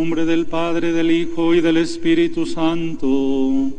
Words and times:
Nombre 0.00 0.24
del 0.24 0.46
Padre, 0.46 0.92
del 0.92 1.10
Hijo 1.10 1.56
y 1.56 1.60
del 1.60 1.76
Espíritu 1.76 2.46
Santo. 2.46 3.72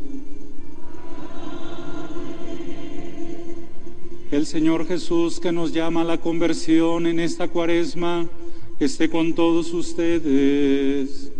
El 4.30 4.44
Señor 4.44 4.86
Jesús 4.86 5.40
que 5.40 5.50
nos 5.50 5.72
llama 5.72 6.02
a 6.02 6.04
la 6.04 6.18
conversión 6.18 7.06
en 7.06 7.20
esta 7.20 7.48
cuaresma, 7.48 8.28
esté 8.78 9.08
con 9.08 9.32
todos 9.32 9.72
ustedes. 9.72 11.32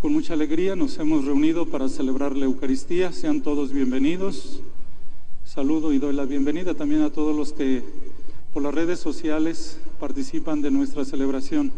Con 0.00 0.12
mucha 0.12 0.34
alegría 0.34 0.76
nos 0.76 0.96
hemos 1.00 1.24
reunido 1.24 1.66
para 1.66 1.88
celebrar 1.88 2.36
la 2.36 2.44
Eucaristía. 2.44 3.10
Sean 3.10 3.40
todos 3.40 3.72
bienvenidos. 3.72 4.60
Saludo 5.44 5.92
y 5.92 5.98
doy 5.98 6.14
la 6.14 6.24
bienvenida 6.24 6.74
también 6.74 7.02
a 7.02 7.10
todos 7.10 7.34
los 7.34 7.52
que 7.52 7.82
por 8.52 8.62
las 8.64 8.74
redes 8.74 8.98
sociales 8.98 9.80
participan 10.00 10.60
de 10.60 10.72
nuestra 10.72 11.04
celebración. 11.04 11.72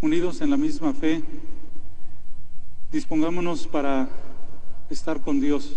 Unidos 0.00 0.40
en 0.40 0.50
la 0.50 0.56
misma 0.56 0.92
fe, 0.94 1.22
dispongámonos 2.90 3.66
para 3.68 4.08
estar 4.90 5.20
con 5.20 5.40
Dios. 5.40 5.76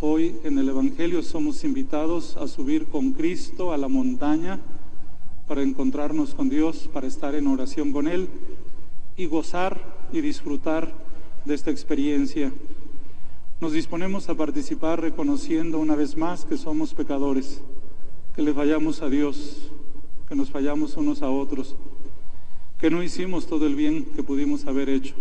Hoy 0.00 0.36
en 0.42 0.58
el 0.58 0.68
Evangelio 0.68 1.22
somos 1.22 1.62
invitados 1.62 2.36
a 2.36 2.48
subir 2.48 2.86
con 2.86 3.12
Cristo 3.12 3.72
a 3.72 3.76
la 3.76 3.88
montaña 3.88 4.60
para 5.46 5.62
encontrarnos 5.62 6.34
con 6.34 6.48
Dios, 6.48 6.88
para 6.92 7.06
estar 7.06 7.36
en 7.36 7.46
oración 7.46 7.92
con 7.92 8.08
Él 8.08 8.28
y 9.16 9.26
gozar 9.26 10.08
y 10.12 10.20
disfrutar 10.20 10.92
de 11.44 11.54
esta 11.54 11.70
experiencia. 11.70 12.52
Nos 13.60 13.72
disponemos 13.72 14.28
a 14.28 14.34
participar 14.34 15.00
reconociendo 15.00 15.78
una 15.78 15.94
vez 15.94 16.16
más 16.16 16.44
que 16.44 16.58
somos 16.58 16.92
pecadores, 16.92 17.62
que 18.36 18.42
le 18.42 18.52
fallamos 18.52 19.00
a 19.00 19.08
Dios, 19.08 19.70
que 20.28 20.34
nos 20.34 20.50
fallamos 20.50 20.94
unos 20.98 21.22
a 21.22 21.30
otros, 21.30 21.74
que 22.78 22.90
no 22.90 23.02
hicimos 23.02 23.46
todo 23.46 23.66
el 23.66 23.74
bien 23.74 24.04
que 24.14 24.22
pudimos 24.22 24.66
haber 24.66 24.90
hecho. 24.90 25.14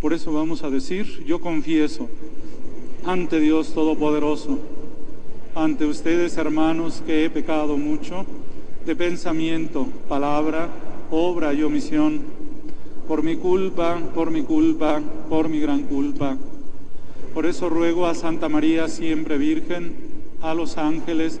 Por 0.00 0.14
eso 0.14 0.32
vamos 0.32 0.64
a 0.64 0.70
decir, 0.70 1.22
yo 1.26 1.38
confieso 1.38 2.08
ante 3.04 3.38
Dios 3.38 3.74
Todopoderoso, 3.74 4.58
ante 5.54 5.84
ustedes 5.84 6.38
hermanos 6.38 7.02
que 7.04 7.26
he 7.26 7.30
pecado 7.30 7.76
mucho 7.76 8.24
de 8.86 8.96
pensamiento, 8.96 9.86
palabra, 10.08 10.70
obra 11.10 11.52
y 11.52 11.62
omisión, 11.62 12.22
por 13.06 13.22
mi 13.22 13.36
culpa, 13.36 13.98
por 14.14 14.30
mi 14.30 14.44
culpa, 14.44 15.02
por 15.28 15.50
mi 15.50 15.60
gran 15.60 15.82
culpa. 15.82 16.38
Por 17.34 17.44
eso 17.44 17.68
ruego 17.68 18.06
a 18.06 18.14
Santa 18.14 18.48
María, 18.48 18.88
siempre 18.88 19.36
Virgen, 19.36 19.94
a 20.40 20.54
los 20.54 20.78
ángeles, 20.78 21.40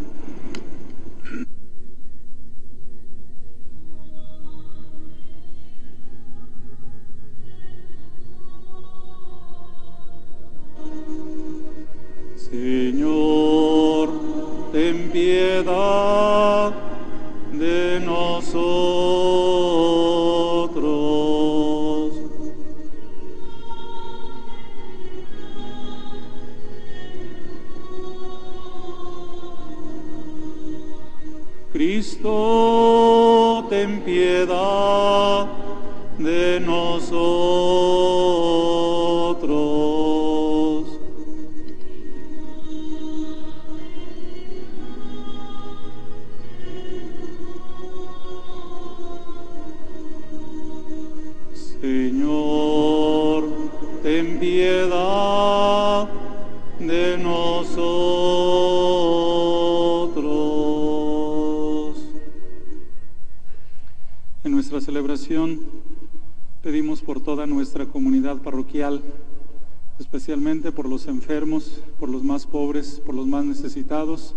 Especialmente 70.21 70.71
por 70.71 70.87
los 70.87 71.07
enfermos, 71.07 71.81
por 71.99 72.07
los 72.07 72.21
más 72.21 72.45
pobres, 72.45 73.01
por 73.03 73.15
los 73.15 73.25
más 73.25 73.43
necesitados. 73.43 74.35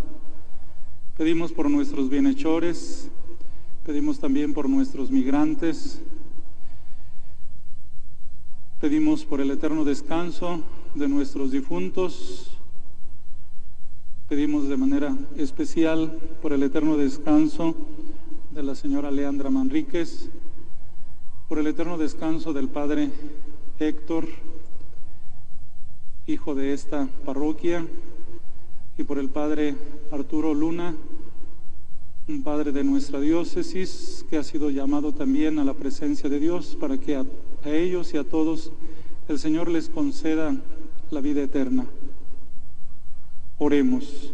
Pedimos 1.19 1.53
por 1.53 1.71
nuestros 1.71 2.09
bienhechores, 2.09 3.11
pedimos 3.85 4.19
también 4.19 4.55
por 4.55 4.67
nuestros 4.67 5.11
migrantes, 5.11 6.01
Pedimos 8.81 9.25
por 9.25 9.43
el 9.43 9.51
eterno 9.51 9.85
descanso 9.85 10.63
de 10.95 11.07
nuestros 11.09 11.51
difuntos. 11.51 12.57
Pedimos 14.29 14.69
de 14.69 14.77
manera 14.77 15.17
especial 15.37 16.19
por 16.41 16.55
el 16.55 16.63
eterno 16.63 16.97
descanso 16.97 17.75
de 18.53 18.63
la 18.63 18.75
señora 18.75 19.11
Leandra 19.11 19.51
Manríquez, 19.51 20.31
por 21.49 21.59
el 21.59 21.67
eterno 21.67 21.99
descanso 21.99 22.53
del 22.55 22.69
padre 22.69 23.11
Héctor, 23.79 24.27
hijo 26.27 26.55
de 26.55 26.73
esta 26.73 27.09
parroquia, 27.25 27.87
y 28.97 29.05
por 29.05 29.19
el 29.19 29.29
padre 29.29 29.75
Arturo 30.11 30.55
Luna, 30.55 30.95
un 32.27 32.43
padre 32.43 32.73
de 32.73 32.85
nuestra 32.85 33.21
diócesis 33.21 34.25
que 34.31 34.39
ha 34.39 34.43
sido 34.43 34.71
llamado 34.71 35.13
también 35.13 35.59
a 35.59 35.65
la 35.65 35.75
presencia 35.75 36.31
de 36.31 36.41
Dios 36.41 36.77
para 36.81 36.97
que 36.97 37.17
a, 37.17 37.27
ellos 37.65 38.15
y 38.15 38.17
a 38.17 38.25
todos 38.25 38.73
el 39.29 39.39
Señor 39.39 39.69
les 39.69 39.91
conceda 39.91 40.57
la 41.11 41.21
vida 41.21 41.43
eterna. 41.43 41.87
Oremos. 43.59 44.33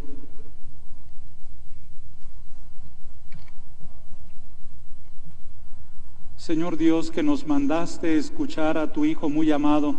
Señor 6.37 6.77
Dios, 6.77 7.11
que 7.11 7.23
nos 7.23 7.47
mandaste 7.47 8.17
escuchar 8.17 8.79
a 8.79 8.93
tu 8.93 9.05
Hijo 9.05 9.29
muy 9.29 9.51
amado, 9.51 9.95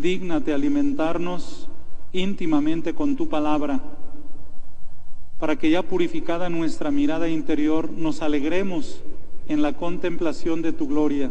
dígnate 0.00 0.52
alimentarnos 0.52 1.68
íntimamente 2.12 2.94
con 2.94 3.16
tu 3.16 3.28
palabra, 3.28 3.80
para 5.38 5.56
que 5.56 5.70
ya 5.70 5.82
purificada 5.82 6.48
nuestra 6.48 6.90
mirada 6.90 7.28
interior 7.28 7.90
nos 7.90 8.22
alegremos 8.22 9.02
en 9.48 9.62
la 9.62 9.74
contemplación 9.74 10.62
de 10.62 10.72
tu 10.72 10.86
gloria. 10.86 11.30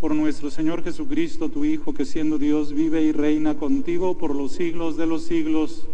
Por 0.00 0.14
nuestro 0.14 0.50
Señor 0.50 0.84
Jesucristo, 0.84 1.48
tu 1.48 1.64
Hijo, 1.64 1.92
que 1.92 2.04
siendo 2.04 2.38
Dios 2.38 2.72
vive 2.72 3.02
y 3.02 3.12
reina 3.12 3.56
contigo 3.56 4.16
por 4.16 4.34
los 4.34 4.52
siglos 4.52 4.96
de 4.96 5.06
los 5.06 5.24
siglos. 5.24 5.86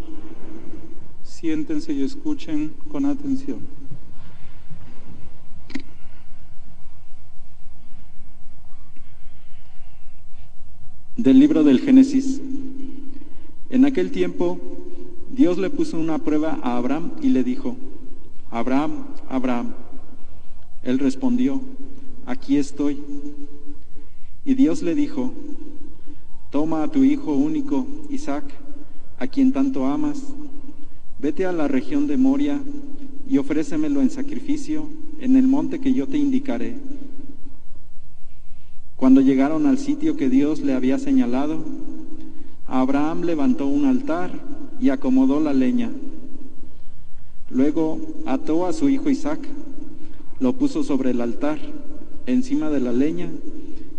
Siéntense 1.22 1.92
y 1.92 2.02
escuchen 2.02 2.74
con 2.90 3.06
atención. 3.06 3.83
Del 11.24 11.38
libro 11.38 11.64
del 11.64 11.80
Génesis. 11.80 12.38
En 13.70 13.86
aquel 13.86 14.10
tiempo, 14.10 14.60
Dios 15.34 15.56
le 15.56 15.70
puso 15.70 15.98
una 15.98 16.18
prueba 16.18 16.58
a 16.62 16.76
Abraham 16.76 17.12
y 17.22 17.30
le 17.30 17.42
dijo, 17.42 17.76
Abraham, 18.50 19.06
Abraham. 19.30 19.72
Él 20.82 20.98
respondió, 20.98 21.62
aquí 22.26 22.58
estoy. 22.58 22.98
Y 24.44 24.52
Dios 24.52 24.82
le 24.82 24.94
dijo, 24.94 25.32
toma 26.50 26.82
a 26.82 26.88
tu 26.88 27.04
hijo 27.04 27.32
único, 27.32 27.86
Isaac, 28.10 28.44
a 29.18 29.26
quien 29.26 29.50
tanto 29.50 29.86
amas, 29.86 30.22
vete 31.18 31.46
a 31.46 31.52
la 31.52 31.68
región 31.68 32.06
de 32.06 32.18
Moria 32.18 32.60
y 33.30 33.38
ofrécemelo 33.38 34.02
en 34.02 34.10
sacrificio 34.10 34.90
en 35.20 35.36
el 35.36 35.46
monte 35.46 35.80
que 35.80 35.94
yo 35.94 36.06
te 36.06 36.18
indicaré. 36.18 36.76
Cuando 38.96 39.20
llegaron 39.20 39.66
al 39.66 39.78
sitio 39.78 40.16
que 40.16 40.28
Dios 40.28 40.60
le 40.60 40.74
había 40.74 40.98
señalado, 40.98 41.58
Abraham 42.66 43.22
levantó 43.22 43.66
un 43.66 43.84
altar 43.84 44.30
y 44.80 44.90
acomodó 44.90 45.40
la 45.40 45.52
leña. 45.52 45.90
Luego 47.50 47.98
ató 48.26 48.66
a 48.66 48.72
su 48.72 48.88
hijo 48.88 49.10
Isaac, 49.10 49.40
lo 50.40 50.54
puso 50.54 50.82
sobre 50.82 51.10
el 51.10 51.20
altar, 51.20 51.58
encima 52.26 52.70
de 52.70 52.80
la 52.80 52.92
leña, 52.92 53.30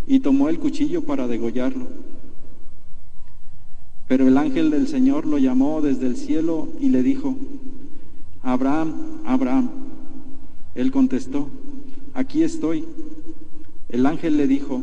y 0.08 0.20
tomó 0.20 0.50
el 0.50 0.60
cuchillo 0.60 1.04
para 1.04 1.28
degollarlo. 1.28 1.88
Pero 4.08 4.28
el 4.28 4.38
ángel 4.38 4.70
del 4.70 4.88
Señor 4.88 5.26
lo 5.26 5.38
llamó 5.38 5.82
desde 5.82 6.08
el 6.08 6.16
cielo 6.16 6.70
y 6.80 6.90
le 6.90 7.02
dijo, 7.02 7.36
Abraham, 8.44 8.94
Abraham. 9.26 9.70
Él 10.76 10.92
contestó, 10.92 11.50
aquí 12.14 12.44
estoy. 12.44 12.86
El 13.90 14.06
ángel 14.06 14.38
le 14.38 14.48
dijo, 14.48 14.82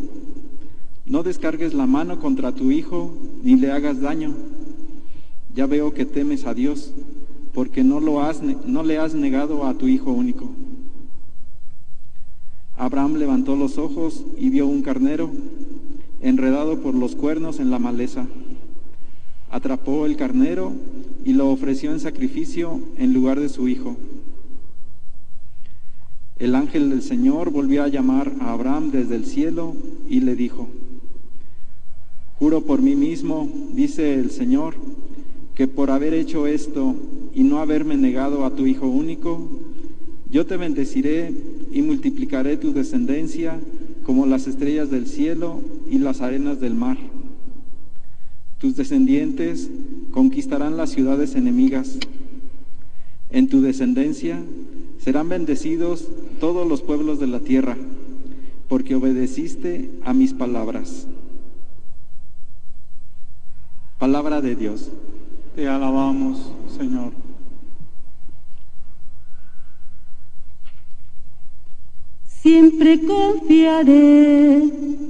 no 1.04 1.22
descargues 1.22 1.75
la 1.75 1.87
mano 1.87 2.20
contra 2.20 2.54
tu 2.54 2.70
hijo 2.70 3.14
ni 3.43 3.56
le 3.56 3.72
hagas 3.72 4.00
daño. 4.00 4.34
Ya 5.54 5.66
veo 5.66 5.93
que 5.93 6.06
temes 6.06 6.46
a 6.46 6.54
Dios, 6.54 6.93
porque 7.52 7.84
no, 7.84 8.00
lo 8.00 8.22
has, 8.22 8.43
no 8.43 8.82
le 8.82 8.99
has 8.99 9.14
negado 9.14 9.66
a 9.66 9.75
tu 9.75 9.88
hijo 9.88 10.12
único. 10.12 10.50
Abraham 12.76 13.16
levantó 13.16 13.56
los 13.56 13.78
ojos 13.78 14.25
y 14.38 14.49
vio 14.49 14.66
un 14.66 14.82
carnero 14.82 15.31
enredado 16.20 16.81
por 16.81 16.94
los 16.94 17.14
cuernos 17.14 17.60
en 17.60 17.70
la 17.70 17.78
maleza. 17.78 18.26
Atrapó 19.50 20.06
el 20.06 20.16
carnero 20.16 20.72
y 21.25 21.34
lo 21.34 21.50
ofreció 21.50 21.93
en 21.93 22.00
sacrificio 22.00 22.81
en 22.96 23.12
lugar 23.12 23.38
de 23.38 23.48
su 23.48 23.69
hijo. 23.69 23.96
El 26.43 26.56
ángel 26.56 26.91
del 26.91 27.03
Señor 27.03 27.51
volvió 27.51 27.84
a 27.84 27.89
llamar 27.89 28.32
a 28.41 28.53
Abraham 28.53 28.91
desde 28.91 29.15
el 29.15 29.27
cielo 29.27 29.77
y 30.08 30.22
le 30.22 30.34
dijo, 30.34 30.67
Juro 32.37 32.63
por 32.63 32.82
mí 32.82 32.96
mismo, 32.96 33.49
dice 33.75 34.15
el 34.15 34.32
Señor, 34.32 34.75
que 35.55 35.69
por 35.69 35.93
haber 35.93 36.15
hecho 36.15 36.49
esto 36.49 36.96
y 37.32 37.44
no 37.44 37.61
haberme 37.61 37.96
negado 37.96 38.44
a 38.44 38.56
tu 38.56 38.67
Hijo 38.67 38.89
único, 38.89 39.49
yo 40.32 40.44
te 40.44 40.56
bendeciré 40.56 41.32
y 41.70 41.81
multiplicaré 41.81 42.56
tu 42.56 42.72
descendencia 42.72 43.61
como 44.03 44.27
las 44.27 44.49
estrellas 44.49 44.91
del 44.91 45.06
cielo 45.06 45.61
y 45.89 45.99
las 45.99 46.22
arenas 46.22 46.58
del 46.58 46.75
mar. 46.75 46.99
Tus 48.58 48.75
descendientes 48.75 49.70
conquistarán 50.11 50.77
las 50.77 50.91
ciudades 50.91 51.37
enemigas. 51.37 52.01
En 53.31 53.46
tu 53.46 53.61
descendencia 53.61 54.43
serán 54.99 55.29
bendecidos 55.29 56.08
todos 56.43 56.67
los 56.67 56.82
pueblos 56.82 57.20
de 57.20 57.29
la 57.29 57.39
tierra, 57.39 57.77
porque 58.69 58.96
obedeciste 58.96 59.93
a 60.05 60.13
mis 60.13 60.34
palabras. 60.34 61.06
Palabra 64.01 64.41
de 64.41 64.56
Dios. 64.56 64.91
Te 65.55 65.69
alabamos, 65.69 66.53
Señor. 66.77 67.13
Siempre 72.27 73.01
confiaré 73.06 74.65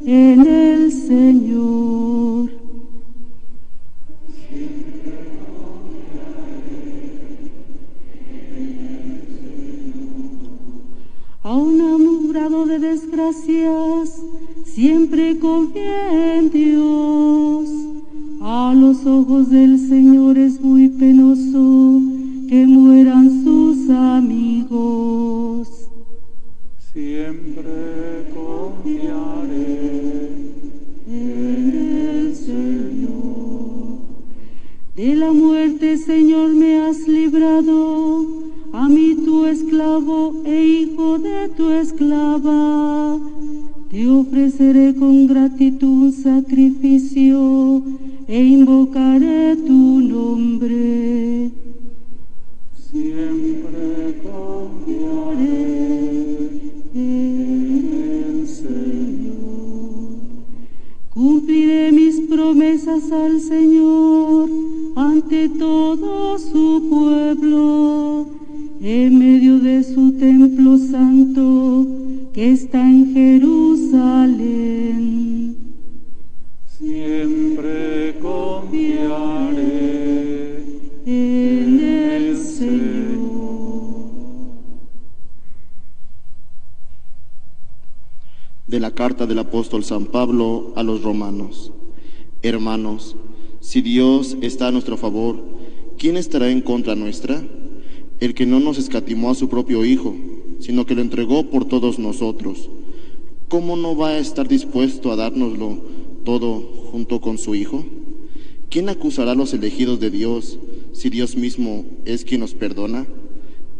en 0.05 0.47
el 0.47 0.93
Señor. 0.93 2.62
Aún 11.45 11.81
amurado 11.81 12.67
de 12.67 12.79
desgracias, 12.79 14.23
siempre 14.65 15.41
confié 15.41 16.39
en 16.39 16.51
Dios. 16.51 17.69
A 18.41 18.73
los 18.77 19.05
ojos 19.07 19.51
del 19.51 19.77
Señor 19.89 20.39
es 20.39 20.61
muy 20.61 20.89
penoso 20.89 22.01
que 22.49 22.65
mueran 22.67 22.92
apóstol 89.53 89.85
San 89.85 90.07
Pablo 90.07 90.73
a 90.77 90.83
los 90.83 91.03
romanos. 91.03 91.73
Hermanos, 92.41 93.17
si 93.61 93.83
Dios 93.83 94.35
está 94.41 94.69
a 94.69 94.71
nuestro 94.71 94.97
favor, 94.97 95.45
¿quién 95.99 96.17
estará 96.17 96.51
en 96.51 96.63
contra 96.63 96.95
nuestra? 96.95 97.47
El 98.19 98.33
que 98.33 98.47
no 98.47 98.61
nos 98.61 98.79
escatimó 98.79 99.31
a 99.31 99.35
su 99.35 99.51
propio 99.51 99.85
Hijo, 99.85 100.17
sino 100.59 100.87
que 100.87 100.95
lo 100.95 101.03
entregó 101.03 101.51
por 101.51 101.67
todos 101.67 101.99
nosotros. 101.99 102.71
¿Cómo 103.49 103.77
no 103.77 103.95
va 103.95 104.09
a 104.09 104.19
estar 104.19 104.49
dispuesto 104.49 105.13
a 105.13 105.17
dárnoslo 105.17 105.83
todo 106.25 106.63
junto 106.91 107.21
con 107.21 107.37
su 107.37 107.55
Hijo? 107.55 107.85
¿Quién 108.71 108.89
acusará 108.89 109.33
a 109.33 109.35
los 109.35 109.53
elegidos 109.53 110.01
de 110.01 110.11
Dios 110.11 110.59
si 110.95 111.11
Dios 111.11 111.37
mismo 111.37 111.85
es 112.07 112.25
quien 112.25 112.41
los 112.41 112.55
perdona? 112.55 113.07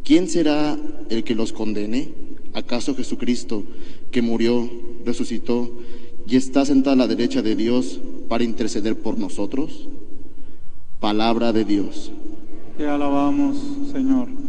¿Quién 0.05 0.29
será 0.29 0.79
el 1.09 1.25
que 1.25 1.35
los 1.35 1.55
condene? 1.55 2.11
¿Acaso 2.53 2.95
Jesucristo, 2.95 3.65
que 4.11 4.21
murió, 4.21 4.69
resucitó 5.05 5.71
y 6.27 6.37
está 6.37 6.65
sentado 6.65 6.95
a 6.95 6.97
la 6.97 7.07
derecha 7.07 7.43
de 7.43 7.57
Dios 7.57 8.01
para 8.29 8.45
interceder 8.45 8.97
por 9.01 9.19
nosotros? 9.19 9.89
Palabra 11.01 11.53
de 11.53 11.65
Dios. 11.65 12.13
Te 12.79 12.87
alabamos, 12.87 13.57
Señor. 13.93 14.42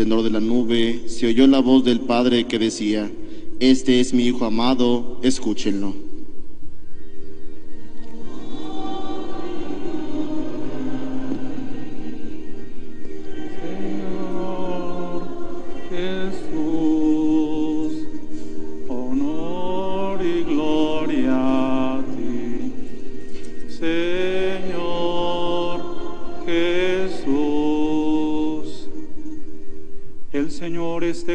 Esplendor 0.00 0.24
de 0.24 0.30
la 0.30 0.40
nube 0.40 1.02
se 1.08 1.26
oyó 1.26 1.46
la 1.46 1.58
voz 1.58 1.84
del 1.84 2.00
Padre 2.00 2.46
que 2.46 2.58
decía, 2.58 3.10
Este 3.58 4.00
es 4.00 4.14
mi 4.14 4.24
Hijo 4.24 4.46
amado, 4.46 5.20
escúchenlo. 5.22 6.09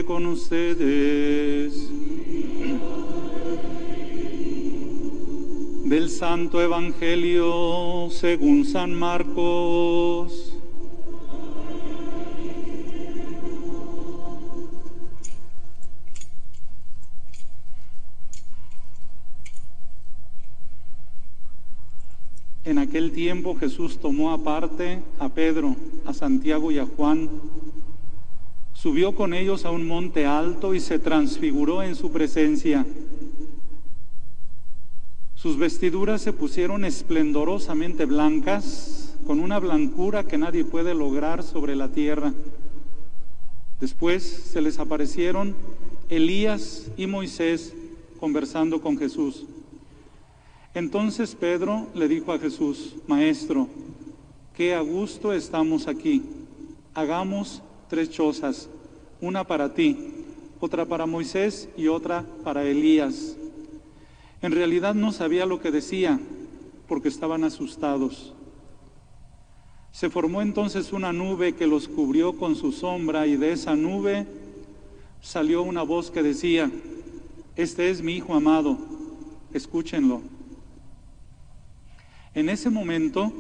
con 0.06 0.26
ustedes. 0.28 1.90
Del 5.86 6.10
Santo 6.10 6.62
Evangelio 6.62 8.10
según 8.12 8.66
San 8.66 8.94
Marcos. 8.94 10.54
En 22.64 22.80
aquel 22.80 23.12
tiempo 23.12 23.56
Jesús 23.56 24.00
tomó 24.00 24.32
aparte 24.32 25.04
a 25.20 25.30
Pedro, 25.30 25.76
a 26.06 26.14
Santiago 26.14 26.72
y 26.72 26.80
a 26.80 26.86
Juan 26.86 27.30
subió 28.86 29.16
con 29.16 29.34
ellos 29.34 29.66
a 29.66 29.72
un 29.72 29.88
monte 29.88 30.28
alto 30.28 30.76
y 30.76 30.80
se 30.80 31.00
transfiguró 31.00 31.82
en 31.82 31.96
su 31.96 32.12
presencia. 32.12 32.86
Sus 35.34 35.58
vestiduras 35.58 36.22
se 36.22 36.34
pusieron 36.34 36.86
esplendorosamente 36.86 38.06
blancas, 38.06 39.16
con 39.26 39.40
una 39.40 39.58
blancura 39.58 40.26
que 40.26 40.38
nadie 40.38 40.64
puede 40.66 40.94
lograr 40.94 41.42
sobre 41.42 41.76
la 41.76 41.88
tierra. 41.90 42.32
Después 43.80 44.22
se 44.22 44.62
les 44.62 44.78
aparecieron 44.78 45.56
Elías 46.10 46.92
y 46.96 47.08
Moisés 47.08 47.74
conversando 48.20 48.82
con 48.82 49.00
Jesús. 49.00 49.48
Entonces 50.76 51.34
Pedro 51.34 51.88
le 51.96 52.08
dijo 52.08 52.32
a 52.34 52.38
Jesús, 52.38 52.94
Maestro, 53.08 53.68
qué 54.56 54.76
a 54.76 54.82
gusto 54.82 55.34
estamos 55.34 55.88
aquí. 55.88 56.22
Hagamos 56.94 57.64
tres 57.90 58.12
chozas, 58.12 58.70
una 59.22 59.44
para 59.46 59.74
ti, 59.74 59.98
otra 60.60 60.86
para 60.86 61.06
Moisés 61.06 61.70
y 61.78 61.88
otra 61.88 62.26
para 62.44 62.64
Elías. 62.64 63.38
En 64.42 64.52
realidad 64.52 64.94
no 64.94 65.12
sabía 65.12 65.46
lo 65.46 65.62
que 65.62 65.72
decía 65.72 66.20
porque 66.88 67.10
estaban 67.10 67.44
asustados. 67.44 68.34
Se 69.92 70.10
formó 70.10 70.42
entonces 70.42 70.92
una 70.92 71.14
nube 71.14 71.56
que 71.56 71.68
los 71.68 71.88
cubrió 71.88 72.34
con 72.34 72.56
su 72.56 72.72
sombra 72.72 73.28
y 73.28 73.38
de 73.38 73.54
esa 73.54 73.76
nube 73.76 74.28
salió 75.22 75.64
una 75.64 75.84
voz 75.84 76.12
que 76.12 76.22
decía, 76.22 76.70
este 77.56 77.90
es 77.90 78.02
mi 78.02 78.16
Hijo 78.16 78.36
amado, 78.36 78.78
escúchenlo. 79.54 80.22
En 82.34 82.50
ese 82.50 82.70
momento 82.70 83.32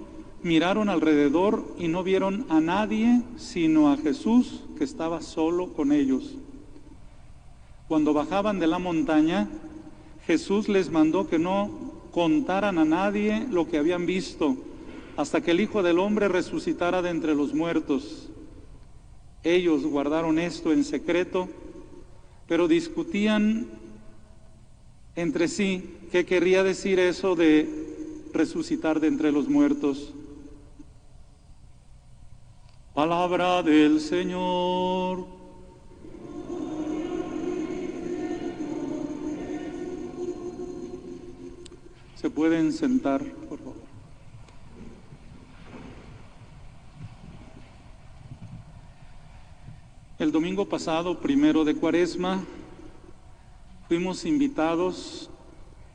miraron 0.41 0.89
alrededor 0.89 1.65
y 1.77 1.88
no 1.88 2.03
vieron 2.03 2.46
a 2.50 2.62
nadie 2.62 3.22
sino 3.36 3.91
a 3.91 3.98
Jesús 3.98 4.64
que 4.75 4.84
estaba 4.84 5.22
solo 5.22 5.74
con 5.74 5.91
ellos. 5.91 6.36
Cuando 7.88 8.13
bajaban 8.13 8.60
de 8.60 8.67
la 8.67 8.79
montaña, 8.79 9.48
Jesús 10.25 10.70
les 10.70 10.89
mandó 10.89 11.27
que 11.27 11.39
no 11.39 11.70
contaran 12.12 12.77
a 12.77 12.86
nadie 12.86 13.46
lo 13.51 13.67
que 13.67 13.77
habían 13.77 14.05
visto 14.05 14.58
hasta 15.17 15.41
que 15.41 15.51
el 15.51 15.62
Hijo 15.62 15.84
del 15.84 16.00
Hombre 16.00 16.27
resucitara 16.27 17.01
de 17.01 17.10
entre 17.10 17.36
los 17.36 17.53
muertos. 17.53 18.29
Ellos 19.44 19.86
guardaron 19.86 20.39
esto 20.39 20.74
en 20.74 20.84
secreto, 20.84 21.48
pero 22.48 22.67
discutían 22.67 23.67
entre 25.15 25.48
sí 25.48 25.91
qué 26.12 26.25
querría 26.25 26.63
decir 26.63 27.00
eso 27.00 27.36
de 27.36 27.86
resucitar 28.34 29.00
de 29.00 29.08
entre 29.08 29.32
los 29.32 29.48
muertos. 29.48 30.14
Palabra 32.96 33.62
del 33.62 34.00
Señor. 34.00 35.25
Se 42.16 42.30
pueden 42.30 42.72
sentar, 42.72 43.22
por 43.50 43.60
favor. 43.60 43.75
El 50.18 50.32
domingo 50.32 50.66
pasado, 50.70 51.20
primero 51.20 51.66
de 51.66 51.75
cuaresma, 51.75 52.46
fuimos 53.90 54.24
invitados 54.24 55.30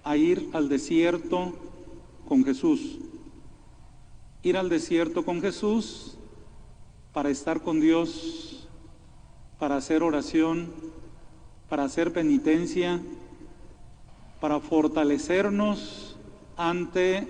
a 0.05 0.19
ir 0.19 0.51
al 0.53 0.69
desierto 0.69 1.55
con 2.29 2.45
Jesús. 2.45 2.99
Ir 4.43 4.59
al 4.59 4.69
desierto 4.69 5.25
con 5.25 5.41
Jesús 5.41 6.19
para 7.13 7.31
estar 7.31 7.61
con 7.61 7.81
Dios, 7.81 8.69
para 9.59 9.77
hacer 9.77 10.03
oración, 10.03 10.73
para 11.69 11.85
hacer 11.85 12.13
penitencia, 12.13 13.01
para 14.41 14.61
fortalecernos 14.61 16.17
ante 16.57 17.27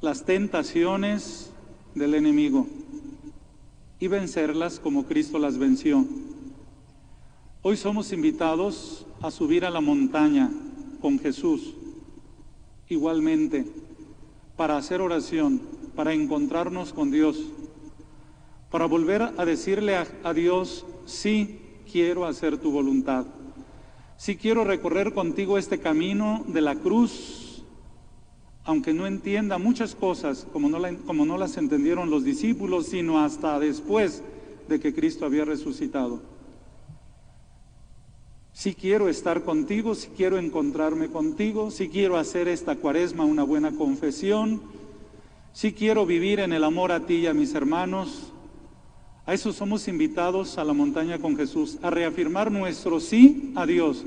las 0.00 0.24
tentaciones 0.24 1.50
del 1.94 2.14
enemigo 2.14 2.66
y 3.98 4.08
vencerlas 4.08 4.80
como 4.80 5.04
Cristo 5.04 5.38
las 5.38 5.58
venció. 5.58 6.04
Hoy 7.62 7.76
somos 7.76 8.12
invitados 8.12 9.06
a 9.20 9.30
subir 9.30 9.66
a 9.66 9.70
la 9.70 9.80
montaña 9.80 10.50
con 11.00 11.18
Jesús, 11.18 11.74
igualmente, 12.88 13.66
para 14.56 14.76
hacer 14.76 15.00
oración, 15.00 15.60
para 15.94 16.14
encontrarnos 16.14 16.92
con 16.92 17.10
Dios, 17.10 17.36
para 18.70 18.86
volver 18.86 19.22
a 19.22 19.44
decirle 19.44 19.96
a, 19.96 20.32
Dios, 20.32 20.86
sí 21.06 21.60
quiero 21.90 22.24
hacer 22.24 22.58
tu 22.58 22.70
voluntad, 22.70 23.26
sí 24.16 24.36
quiero 24.36 24.64
recorrer 24.64 25.12
contigo 25.12 25.58
este 25.58 25.80
camino 25.80 26.44
de 26.46 26.60
la 26.60 26.76
cruz 26.76 27.50
aunque 28.64 28.92
no 28.92 29.06
entienda 29.06 29.58
muchas 29.58 29.94
cosas 29.94 30.46
como 30.52 30.68
no, 30.68 30.78
como 31.06 31.24
no 31.24 31.38
las 31.38 31.56
entendieron 31.56 32.10
los 32.10 32.24
discípulos, 32.24 32.86
sino 32.86 33.18
hasta 33.18 33.58
después 33.58 34.22
de 34.68 34.78
que 34.78 34.94
Cristo 34.94 35.24
había 35.24 35.44
resucitado. 35.44 36.20
Si 38.52 38.74
quiero 38.74 39.08
estar 39.08 39.42
contigo, 39.42 39.94
si 39.94 40.08
quiero 40.08 40.38
encontrarme 40.38 41.08
contigo, 41.08 41.70
si 41.70 41.88
quiero 41.88 42.16
hacer 42.16 42.46
esta 42.46 42.76
cuaresma 42.76 43.24
una 43.24 43.42
buena 43.42 43.72
confesión, 43.72 44.60
si 45.52 45.72
quiero 45.72 46.04
vivir 46.04 46.40
en 46.40 46.52
el 46.52 46.62
amor 46.62 46.92
a 46.92 47.06
ti 47.06 47.14
y 47.14 47.26
a 47.26 47.34
mis 47.34 47.54
hermanos, 47.54 48.29
a 49.30 49.34
eso 49.34 49.52
somos 49.52 49.86
invitados 49.86 50.58
a 50.58 50.64
la 50.64 50.72
montaña 50.72 51.20
con 51.20 51.36
Jesús, 51.36 51.78
a 51.82 51.90
reafirmar 51.90 52.50
nuestro 52.50 52.98
sí 52.98 53.52
a 53.54 53.64
Dios, 53.64 54.04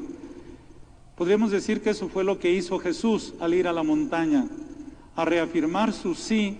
Podríamos 1.16 1.52
decir 1.52 1.82
que 1.82 1.92
eso 1.92 2.10
fue 2.10 2.26
lo 2.26 2.40
que 2.40 2.52
hizo 2.52 2.80
Jesús 2.80 3.36
al 3.40 3.54
ir 3.54 3.70
a 3.70 3.72
la 3.72 3.84
montaña, 3.84 4.48
a 5.16 5.24
reafirmar 5.24 5.94
su 5.94 6.16
sí 6.16 6.58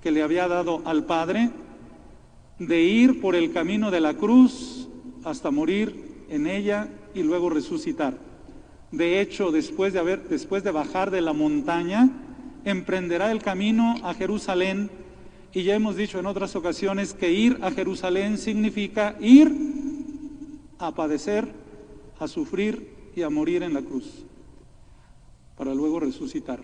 que 0.00 0.12
le 0.12 0.22
había 0.22 0.48
dado 0.48 0.80
al 0.86 1.04
Padre, 1.04 1.50
de 2.58 2.82
ir 2.82 3.20
por 3.20 3.34
el 3.34 3.52
camino 3.52 3.90
de 3.90 4.00
la 4.00 4.14
cruz 4.14 4.88
hasta 5.24 5.50
morir 5.50 6.24
en 6.30 6.46
ella 6.46 6.88
y 7.14 7.22
luego 7.22 7.50
resucitar. 7.50 8.16
De 8.92 9.20
hecho, 9.20 9.50
después 9.50 9.92
de, 9.92 9.98
haber, 9.98 10.28
después 10.28 10.62
de 10.62 10.70
bajar 10.70 11.10
de 11.10 11.20
la 11.20 11.34
montaña, 11.34 12.08
emprenderá 12.64 13.32
el 13.32 13.42
camino 13.42 13.96
a 14.04 14.14
Jerusalén 14.14 14.88
y 15.56 15.62
ya 15.62 15.74
hemos 15.74 15.96
dicho 15.96 16.18
en 16.18 16.26
otras 16.26 16.54
ocasiones 16.54 17.14
que 17.14 17.32
ir 17.32 17.58
a 17.62 17.70
Jerusalén 17.70 18.36
significa 18.36 19.16
ir 19.20 19.50
a 20.78 20.94
padecer, 20.94 21.50
a 22.18 22.28
sufrir 22.28 23.10
y 23.16 23.22
a 23.22 23.30
morir 23.30 23.62
en 23.62 23.72
la 23.72 23.80
cruz, 23.80 24.26
para 25.56 25.74
luego 25.74 25.98
resucitar. 25.98 26.60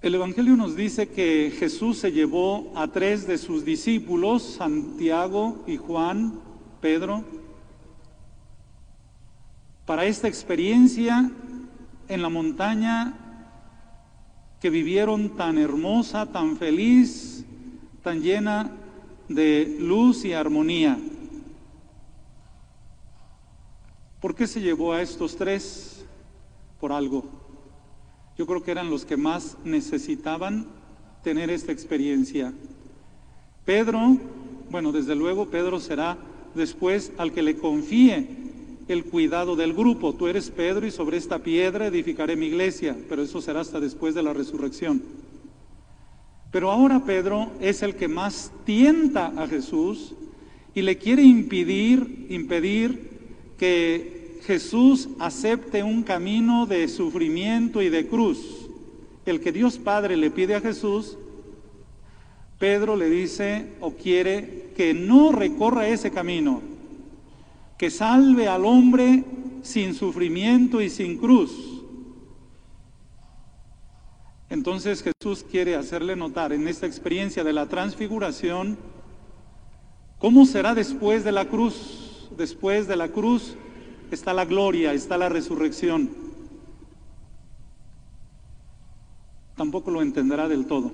El 0.00 0.14
Evangelio 0.14 0.56
nos 0.56 0.76
dice 0.76 1.10
que 1.10 1.52
Jesús 1.58 1.98
se 1.98 2.10
llevó 2.10 2.72
a 2.74 2.88
tres 2.88 3.26
de 3.26 3.36
sus 3.36 3.66
discípulos, 3.66 4.42
Santiago 4.42 5.62
y 5.66 5.76
Juan, 5.76 6.40
Pedro, 6.80 7.22
para 9.84 10.06
esta 10.06 10.26
experiencia 10.26 11.30
en 12.08 12.22
la 12.22 12.30
montaña 12.30 13.21
que 14.62 14.70
vivieron 14.70 15.30
tan 15.30 15.58
hermosa, 15.58 16.26
tan 16.26 16.56
feliz, 16.56 17.44
tan 18.00 18.22
llena 18.22 18.70
de 19.28 19.76
luz 19.80 20.24
y 20.24 20.34
armonía. 20.34 21.00
¿Por 24.20 24.36
qué 24.36 24.46
se 24.46 24.60
llevó 24.60 24.92
a 24.92 25.02
estos 25.02 25.34
tres? 25.34 26.06
Por 26.78 26.92
algo. 26.92 27.24
Yo 28.38 28.46
creo 28.46 28.62
que 28.62 28.70
eran 28.70 28.88
los 28.88 29.04
que 29.04 29.16
más 29.16 29.58
necesitaban 29.64 30.68
tener 31.24 31.50
esta 31.50 31.72
experiencia. 31.72 32.52
Pedro, 33.64 34.16
bueno, 34.70 34.92
desde 34.92 35.16
luego 35.16 35.50
Pedro 35.50 35.80
será 35.80 36.18
después 36.54 37.10
al 37.18 37.32
que 37.32 37.42
le 37.42 37.56
confíe 37.56 38.28
el 38.88 39.04
cuidado 39.04 39.56
del 39.56 39.72
grupo. 39.72 40.14
Tú 40.14 40.28
eres 40.28 40.50
Pedro 40.50 40.86
y 40.86 40.90
sobre 40.90 41.16
esta 41.16 41.38
piedra 41.38 41.86
edificaré 41.86 42.36
mi 42.36 42.46
iglesia, 42.46 42.96
pero 43.08 43.22
eso 43.22 43.40
será 43.40 43.60
hasta 43.60 43.80
después 43.80 44.14
de 44.14 44.22
la 44.22 44.32
resurrección. 44.32 45.02
Pero 46.50 46.70
ahora 46.70 47.04
Pedro 47.04 47.50
es 47.60 47.82
el 47.82 47.94
que 47.94 48.08
más 48.08 48.52
tienta 48.64 49.32
a 49.36 49.46
Jesús 49.46 50.14
y 50.74 50.82
le 50.82 50.98
quiere 50.98 51.22
impedir, 51.22 52.26
impedir 52.28 53.10
que 53.58 54.40
Jesús 54.44 55.08
acepte 55.18 55.82
un 55.82 56.02
camino 56.02 56.66
de 56.66 56.88
sufrimiento 56.88 57.80
y 57.80 57.88
de 57.88 58.06
cruz. 58.06 58.68
El 59.24 59.40
que 59.40 59.52
Dios 59.52 59.78
Padre 59.78 60.16
le 60.16 60.30
pide 60.30 60.54
a 60.54 60.60
Jesús, 60.60 61.16
Pedro 62.58 62.96
le 62.96 63.08
dice 63.08 63.66
o 63.80 63.92
quiere 63.92 64.70
que 64.76 64.94
no 64.94 65.32
recorra 65.32 65.88
ese 65.88 66.10
camino, 66.10 66.62
que 67.82 67.90
salve 67.90 68.46
al 68.46 68.64
hombre 68.64 69.24
sin 69.62 69.94
sufrimiento 69.94 70.80
y 70.80 70.88
sin 70.88 71.18
cruz. 71.18 71.82
Entonces 74.48 75.02
Jesús 75.02 75.44
quiere 75.50 75.74
hacerle 75.74 76.14
notar 76.14 76.52
en 76.52 76.68
esta 76.68 76.86
experiencia 76.86 77.42
de 77.42 77.52
la 77.52 77.66
transfiguración 77.66 78.78
cómo 80.20 80.46
será 80.46 80.76
después 80.76 81.24
de 81.24 81.32
la 81.32 81.46
cruz. 81.46 82.30
Después 82.36 82.86
de 82.86 82.94
la 82.94 83.08
cruz 83.08 83.56
está 84.12 84.32
la 84.32 84.44
gloria, 84.44 84.92
está 84.92 85.18
la 85.18 85.28
resurrección. 85.28 86.08
Tampoco 89.56 89.90
lo 89.90 90.02
entenderá 90.02 90.46
del 90.46 90.66
todo. 90.66 90.92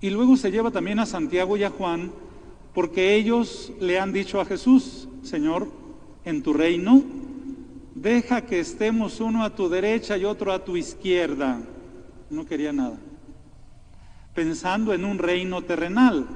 Y 0.00 0.10
luego 0.10 0.36
se 0.36 0.50
lleva 0.50 0.72
también 0.72 0.98
a 0.98 1.06
Santiago 1.06 1.56
y 1.56 1.62
a 1.62 1.70
Juan 1.70 2.10
porque 2.74 3.14
ellos 3.14 3.72
le 3.78 4.00
han 4.00 4.12
dicho 4.12 4.40
a 4.40 4.44
Jesús, 4.44 5.07
Señor, 5.22 5.68
en 6.24 6.42
tu 6.42 6.52
reino, 6.52 7.02
deja 7.94 8.42
que 8.42 8.60
estemos 8.60 9.20
uno 9.20 9.44
a 9.44 9.54
tu 9.54 9.68
derecha 9.68 10.16
y 10.16 10.24
otro 10.24 10.52
a 10.52 10.64
tu 10.64 10.76
izquierda. 10.76 11.60
No 12.30 12.44
quería 12.46 12.72
nada. 12.72 12.98
Pensando 14.34 14.92
en 14.92 15.04
un 15.04 15.18
reino 15.18 15.62
terrenal. 15.62 16.26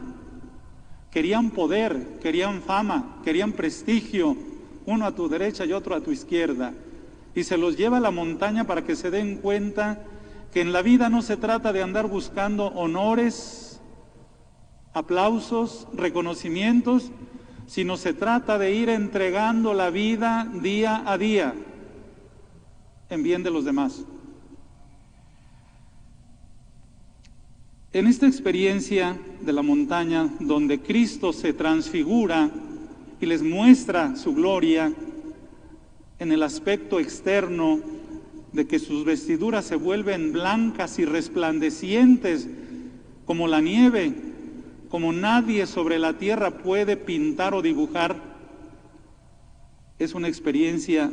Querían 1.11 1.51
poder, 1.51 2.19
querían 2.23 2.63
fama, 2.63 3.21
querían 3.23 3.53
prestigio, 3.53 4.35
uno 4.87 5.05
a 5.05 5.15
tu 5.15 5.29
derecha 5.29 5.67
y 5.67 5.73
otro 5.73 5.95
a 5.95 6.01
tu 6.01 6.11
izquierda. 6.11 6.73
Y 7.35 7.45
se 7.45 7.59
los 7.59 7.77
lleva 7.77 7.99
a 7.99 8.01
la 8.01 8.11
montaña 8.11 8.65
para 8.65 8.85
que 8.85 8.97
se 8.97 9.11
den 9.11 9.37
cuenta 9.37 10.03
que 10.53 10.61
en 10.61 10.73
la 10.73 10.83
vida 10.83 11.09
no 11.09 11.23
se 11.23 11.37
trata 11.37 11.73
de 11.73 11.83
andar 11.83 12.09
buscando 12.09 12.67
honores, 12.69 13.81
aplausos, 14.95 15.87
reconocimientos, 15.95 17.11
sino 17.67 17.97
se 17.97 18.13
trata 18.13 18.59
de 18.59 18.75
ir 18.75 18.89
entregando 18.89 19.75
la 19.75 19.91
vida 19.91 20.51
día 20.63 21.03
a 21.07 21.17
día 21.19 21.55
en 23.11 23.23
bien 23.23 23.43
de 23.43 23.51
los 23.51 23.65
demás. 23.65 24.05
En 27.93 28.07
esta 28.07 28.27
experiencia 28.27 29.19
de 29.43 29.53
la 29.53 29.61
montaña 29.61 30.31
donde 30.41 30.81
Cristo 30.81 31.33
se 31.33 31.53
transfigura 31.53 32.51
y 33.21 33.27
les 33.27 33.43
muestra 33.43 34.17
su 34.17 34.35
gloria 34.35 34.93
en 36.19 36.33
el 36.33 36.43
aspecto 36.43 36.99
externo 36.99 37.81
de 38.53 38.67
que 38.67 38.79
sus 38.79 39.05
vestiduras 39.05 39.67
se 39.67 39.77
vuelven 39.77 40.33
blancas 40.33 40.99
y 40.99 41.05
resplandecientes 41.05 42.49
como 43.27 43.47
la 43.47 43.61
nieve, 43.61 44.32
como 44.93 45.11
nadie 45.11 45.67
sobre 45.67 45.99
la 45.99 46.19
tierra 46.19 46.59
puede 46.59 46.99
pintar 46.99 47.55
o 47.55 47.63
dibujar, 47.63 48.15
es 49.99 50.15
una 50.15 50.29
experiencia 50.29 51.11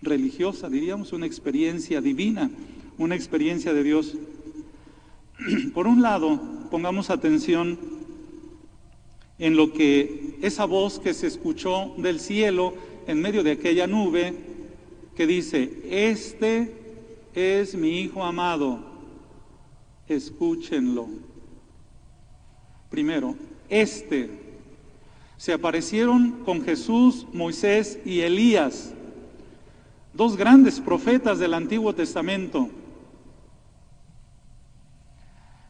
religiosa, 0.00 0.70
diríamos, 0.70 1.12
una 1.12 1.26
experiencia 1.26 2.00
divina, 2.00 2.50
una 2.96 3.14
experiencia 3.16 3.74
de 3.74 3.82
Dios. 3.82 4.16
Por 5.74 5.86
un 5.86 6.00
lado, 6.00 6.40
pongamos 6.70 7.10
atención 7.10 7.78
en 9.38 9.54
lo 9.54 9.74
que 9.74 10.38
esa 10.40 10.64
voz 10.64 10.98
que 10.98 11.12
se 11.12 11.26
escuchó 11.26 11.92
del 11.98 12.18
cielo 12.18 12.72
en 13.06 13.20
medio 13.20 13.42
de 13.42 13.50
aquella 13.50 13.86
nube, 13.86 14.32
que 15.14 15.26
dice, 15.26 15.82
este 15.90 16.72
es 17.34 17.74
mi 17.74 18.00
Hijo 18.00 18.24
amado, 18.24 18.80
escúchenlo. 20.08 21.35
Primero, 22.90 23.34
este. 23.68 24.30
Se 25.36 25.52
aparecieron 25.52 26.44
con 26.44 26.62
Jesús, 26.62 27.26
Moisés 27.32 27.98
y 28.04 28.20
Elías, 28.20 28.94
dos 30.14 30.36
grandes 30.36 30.80
profetas 30.80 31.38
del 31.38 31.52
Antiguo 31.52 31.94
Testamento. 31.94 32.70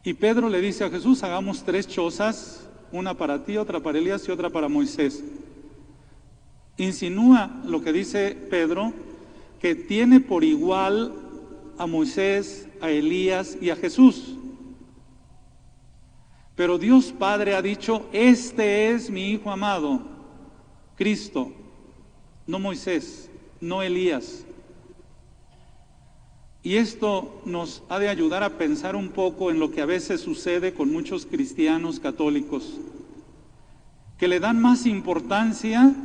Y 0.03 0.13
Pedro 0.13 0.47
le 0.47 0.61
dice 0.61 0.85
a 0.85 0.89
Jesús, 0.89 1.21
hagamos 1.23 1.63
tres 1.63 1.85
chozas, 1.85 2.65
una 2.93 3.15
para 3.15 3.43
ti, 3.43 3.57
otra 3.57 3.81
para 3.81 3.97
Elías 3.97 4.25
y 4.25 4.31
otra 4.31 4.49
para 4.49 4.69
Moisés. 4.69 5.21
Insinúa 6.77 7.61
lo 7.65 7.81
que 7.81 7.91
dice 7.91 8.37
Pedro, 8.49 8.93
que 9.59 9.75
tiene 9.75 10.21
por 10.21 10.45
igual 10.45 11.13
a 11.77 11.87
Moisés, 11.87 12.69
a 12.79 12.89
Elías 12.89 13.57
y 13.59 13.69
a 13.69 13.75
Jesús. 13.75 14.37
Pero 16.57 16.79
Dios 16.79 17.13
Padre 17.17 17.53
ha 17.53 17.61
dicho, 17.61 18.09
este 18.11 18.89
es 18.89 19.11
mi 19.11 19.29
Hijo 19.29 19.51
amado, 19.51 20.01
Cristo, 20.95 21.53
no 22.47 22.57
Moisés, 22.57 23.29
no 23.61 23.83
Elías. 23.83 24.43
Y 26.63 26.77
esto 26.77 27.41
nos 27.45 27.83
ha 27.89 27.99
de 27.99 28.09
ayudar 28.09 28.41
a 28.41 28.57
pensar 28.57 28.95
un 28.95 29.09
poco 29.09 29.51
en 29.51 29.59
lo 29.59 29.69
que 29.69 29.81
a 29.81 29.85
veces 29.85 30.19
sucede 30.19 30.73
con 30.73 30.91
muchos 30.91 31.27
cristianos 31.27 31.99
católicos, 31.99 32.79
que 34.17 34.27
le 34.27 34.39
dan 34.39 34.59
más 34.59 34.87
importancia 34.87 35.95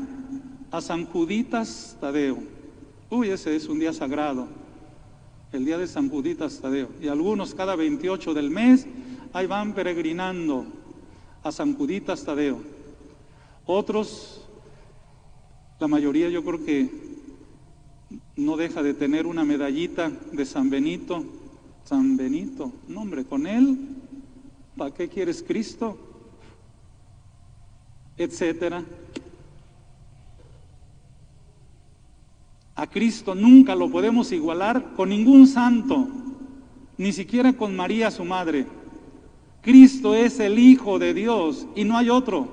a 0.71 0.83
San 0.83 1.07
Juditas 1.07 1.97
Tadeo. 1.99 2.43
Uy, 3.09 3.31
ese 3.31 3.57
es 3.57 3.69
un 3.69 3.79
día 3.79 3.95
sagrado, 3.95 4.49
el 5.51 5.65
día 5.65 5.79
de 5.79 5.87
San 5.87 6.11
Juditas 6.11 6.61
Tadeo. 6.61 6.91
Y 7.01 7.09
algunos 7.09 7.55
cada 7.55 7.75
28 7.75 8.35
del 8.35 8.51
mes, 8.51 8.87
ahí 9.33 9.47
van 9.47 9.73
peregrinando 9.73 10.67
a 11.43 11.51
San 11.51 11.75
Juditas 11.75 12.25
Tadeo. 12.25 12.61
Otros, 13.67 14.47
la 15.79 15.89
mayoría 15.89 16.29
yo 16.29 16.45
creo 16.45 16.65
que 16.65 16.91
no 18.37 18.57
deja 18.57 18.83
de 18.83 18.95
tener 18.95 19.27
una 19.27 19.45
medallita 19.45 20.11
de 20.11 20.45
San 20.45 20.71
Benito. 20.71 21.25
San 21.85 22.17
Benito, 22.17 22.73
nombre, 22.87 23.25
con 23.25 23.47
él, 23.47 23.77
¿para 24.77 24.95
qué 24.95 25.09
quieres 25.09 25.43
Cristo? 25.43 25.99
Etcétera. 28.17 28.85
A 32.75 32.87
Cristo 32.87 33.35
nunca 33.35 33.75
lo 33.75 33.91
podemos 33.91 34.31
igualar 34.33 34.95
con 34.95 35.09
ningún 35.09 35.47
santo, 35.47 36.09
ni 36.97 37.13
siquiera 37.13 37.53
con 37.53 37.75
María 37.75 38.11
su 38.11 38.25
madre. 38.25 38.67
Cristo 39.63 40.15
es 40.17 40.41
el 40.41 40.59
Hijo 40.59 40.99
de 40.99 41.15
Dios 41.15 41.67
y 41.77 41.85
no 41.85 41.97
hay 41.97 42.11
otro. 42.11 42.49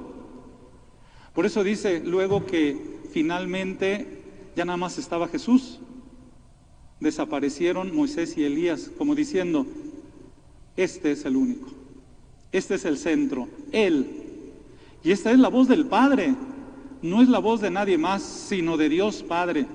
Por 1.33 1.45
eso 1.45 1.63
dice 1.63 2.01
luego 2.05 2.45
que 2.45 2.99
finalmente 3.11 4.21
ya 4.55 4.63
nada 4.63 4.77
más 4.77 4.97
estaba 4.99 5.27
Jesús. 5.27 5.79
Desaparecieron 6.99 7.95
Moisés 7.95 8.37
y 8.37 8.43
Elías, 8.43 8.91
como 8.97 9.15
diciendo, 9.15 9.65
este 10.77 11.11
es 11.11 11.25
el 11.25 11.35
único, 11.35 11.69
este 12.51 12.75
es 12.75 12.85
el 12.85 12.97
centro, 12.97 13.47
Él. 13.71 14.25
Y 15.03 15.11
esta 15.11 15.31
es 15.31 15.39
la 15.39 15.47
voz 15.47 15.67
del 15.67 15.85
Padre, 15.85 16.35
no 17.01 17.21
es 17.21 17.29
la 17.29 17.39
voz 17.39 17.61
de 17.61 17.71
nadie 17.71 17.97
más, 17.97 18.21
sino 18.21 18.77
de 18.77 18.89
Dios 18.89 19.23
Padre. 19.23 19.65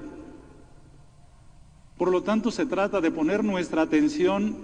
Por 1.97 2.11
lo 2.11 2.23
tanto, 2.23 2.51
se 2.51 2.67
trata 2.67 3.01
de 3.01 3.11
poner 3.11 3.43
nuestra 3.43 3.83
atención, 3.83 4.57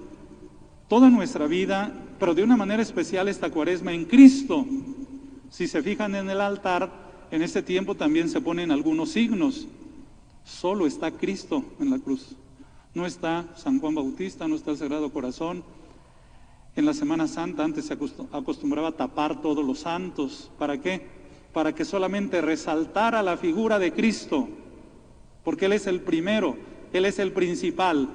toda 0.89 1.09
nuestra 1.09 1.47
vida, 1.47 1.95
pero 2.21 2.35
de 2.35 2.45
una 2.45 2.57
manera 2.57 2.83
especial 2.83 3.29
esta 3.29 3.51
cuaresma 3.51 3.95
en 3.95 4.05
Cristo. 4.05 4.67
Si 5.49 5.67
se 5.67 5.83
fijan 5.83 6.15
en 6.15 6.29
el 6.29 6.43
altar, 6.43 6.93
en 7.31 7.41
este 7.41 7.63
tiempo 7.63 7.95
también 7.95 8.29
se 8.29 8.43
ponen 8.43 8.71
algunos 8.71 9.09
signos. 9.09 9.67
Solo 10.45 10.87
está 10.87 11.13
Cristo 11.13 11.65
en 11.81 11.91
la 11.91 11.99
cruz. 11.99 12.37
No 12.93 13.07
está 13.07 13.47
San 13.57 13.81
Juan 13.81 13.95
Bautista, 13.95 14.47
no 14.47 14.55
está 14.55 14.71
el 14.71 14.77
Sagrado 14.77 15.11
Corazón. 15.11 15.65
En 16.77 16.85
la 16.85 16.93
Semana 16.93 17.27
Santa 17.27 17.65
antes 17.65 17.87
se 17.87 17.95
acostumbraba 17.95 18.89
a 18.89 18.97
tapar 18.97 19.41
todos 19.41 19.65
los 19.65 19.79
santos. 19.79 20.51
¿Para 20.59 20.79
qué? 20.79 21.07
Para 21.55 21.75
que 21.75 21.87
solamente 21.87 22.43
resaltara 22.43 23.23
la 23.23 23.39
figura 23.39 23.79
de 23.79 23.93
Cristo, 23.93 24.47
porque 25.43 25.67
Él 25.67 25.73
es 25.73 25.87
el 25.87 26.03
primero, 26.03 26.57
Él 26.93 27.07
es 27.07 27.19
el 27.19 27.33
principal. 27.33 28.11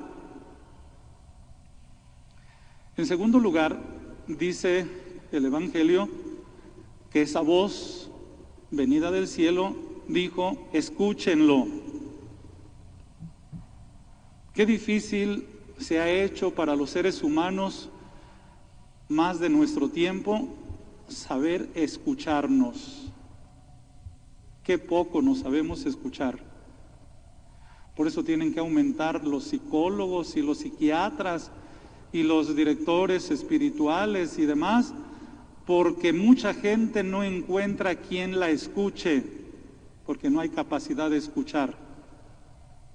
En 2.97 3.05
segundo 3.05 3.39
lugar, 3.39 3.94
dice 4.27 4.87
el 5.31 5.45
Evangelio 5.45 6.09
que 7.11 7.21
esa 7.21 7.41
voz 7.41 8.09
venida 8.71 9.11
del 9.11 9.27
cielo 9.27 9.75
dijo, 10.07 10.57
escúchenlo. 10.73 11.67
Qué 14.53 14.65
difícil 14.65 15.47
se 15.77 15.99
ha 15.99 16.09
hecho 16.09 16.51
para 16.51 16.75
los 16.75 16.89
seres 16.89 17.23
humanos 17.23 17.89
más 19.07 19.39
de 19.39 19.49
nuestro 19.49 19.89
tiempo 19.89 20.47
saber 21.07 21.69
escucharnos. 21.75 23.11
Qué 24.63 24.77
poco 24.77 25.21
nos 25.21 25.39
sabemos 25.39 25.85
escuchar. 25.85 26.39
Por 27.95 28.07
eso 28.07 28.23
tienen 28.23 28.53
que 28.53 28.59
aumentar 28.59 29.23
los 29.23 29.45
psicólogos 29.45 30.35
y 30.35 30.41
los 30.41 30.59
psiquiatras 30.59 31.51
y 32.15 32.23
los 32.23 32.55
directores 32.55 33.29
espirituales 33.29 34.39
y 34.39 34.45
demás, 34.45 34.93
porque 35.65 36.13
mucha 36.13 36.53
gente 36.53 37.03
no 37.03 37.25
encuentra 37.25 37.95
quien 37.95 38.39
la 38.39 38.49
escuche, 38.49 39.21
porque 40.05 40.29
no 40.29 40.39
hay 40.39 40.47
capacidad 40.47 41.09
de 41.09 41.17
escuchar. 41.17 41.77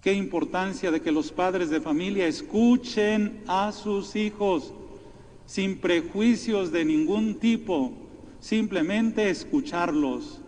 Qué 0.01 0.15
importancia 0.15 0.91
de 0.91 1.03
que 1.03 1.13
los 1.13 1.33
padres 1.33 1.69
de 1.69 1.83
familia 1.83 2.27
escuchen 2.27 3.43
a 3.47 3.73
sus 3.73 4.17
hijos 4.17 4.73
sin 5.45 5.77
prejuicios 5.77 6.73
de 6.73 6.87
ningún 6.87 7.35
tipo, 7.35 7.93
simplemente 8.39 9.29
escucharlos. 9.29 10.41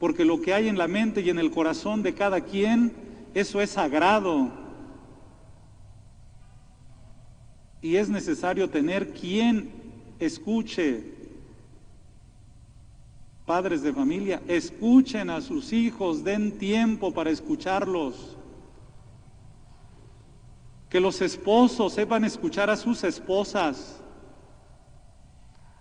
Porque 0.00 0.24
lo 0.24 0.40
que 0.40 0.54
hay 0.54 0.66
en 0.66 0.76
la 0.76 0.88
mente 0.88 1.20
y 1.20 1.30
en 1.30 1.38
el 1.38 1.52
corazón 1.52 2.02
de 2.02 2.14
cada 2.14 2.40
quien, 2.40 2.92
eso 3.32 3.60
es 3.60 3.70
sagrado. 3.70 4.59
Y 7.82 7.96
es 7.96 8.08
necesario 8.08 8.68
tener 8.68 9.12
quien 9.12 9.70
escuche. 10.18 11.18
Padres 13.46 13.82
de 13.82 13.92
familia, 13.92 14.40
escuchen 14.46 15.28
a 15.30 15.40
sus 15.40 15.72
hijos, 15.72 16.22
den 16.22 16.58
tiempo 16.58 17.12
para 17.12 17.30
escucharlos. 17.30 18.36
Que 20.88 21.00
los 21.00 21.20
esposos 21.20 21.92
sepan 21.94 22.24
escuchar 22.24 22.70
a 22.70 22.76
sus 22.76 23.02
esposas. 23.02 24.00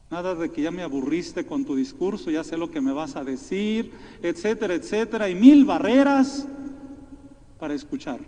Nada 0.10 0.34
de 0.34 0.52
que 0.52 0.64
ya 0.64 0.72
me 0.72 0.82
aburriste 0.82 1.46
con 1.46 1.66
tu 1.66 1.76
discurso, 1.76 2.32
ya 2.32 2.44
sé 2.44 2.58
lo 2.58 2.72
que 2.72 2.82
me 2.82 2.92
vas 2.92 3.16
a 3.16 3.24
decir, 3.24 3.92
etcétera, 4.24 4.74
etcétera, 4.74 5.30
y 5.30 5.36
mil 5.36 5.66
barreras 5.66 6.48
para 7.60 7.76
escuchar. 7.76 8.20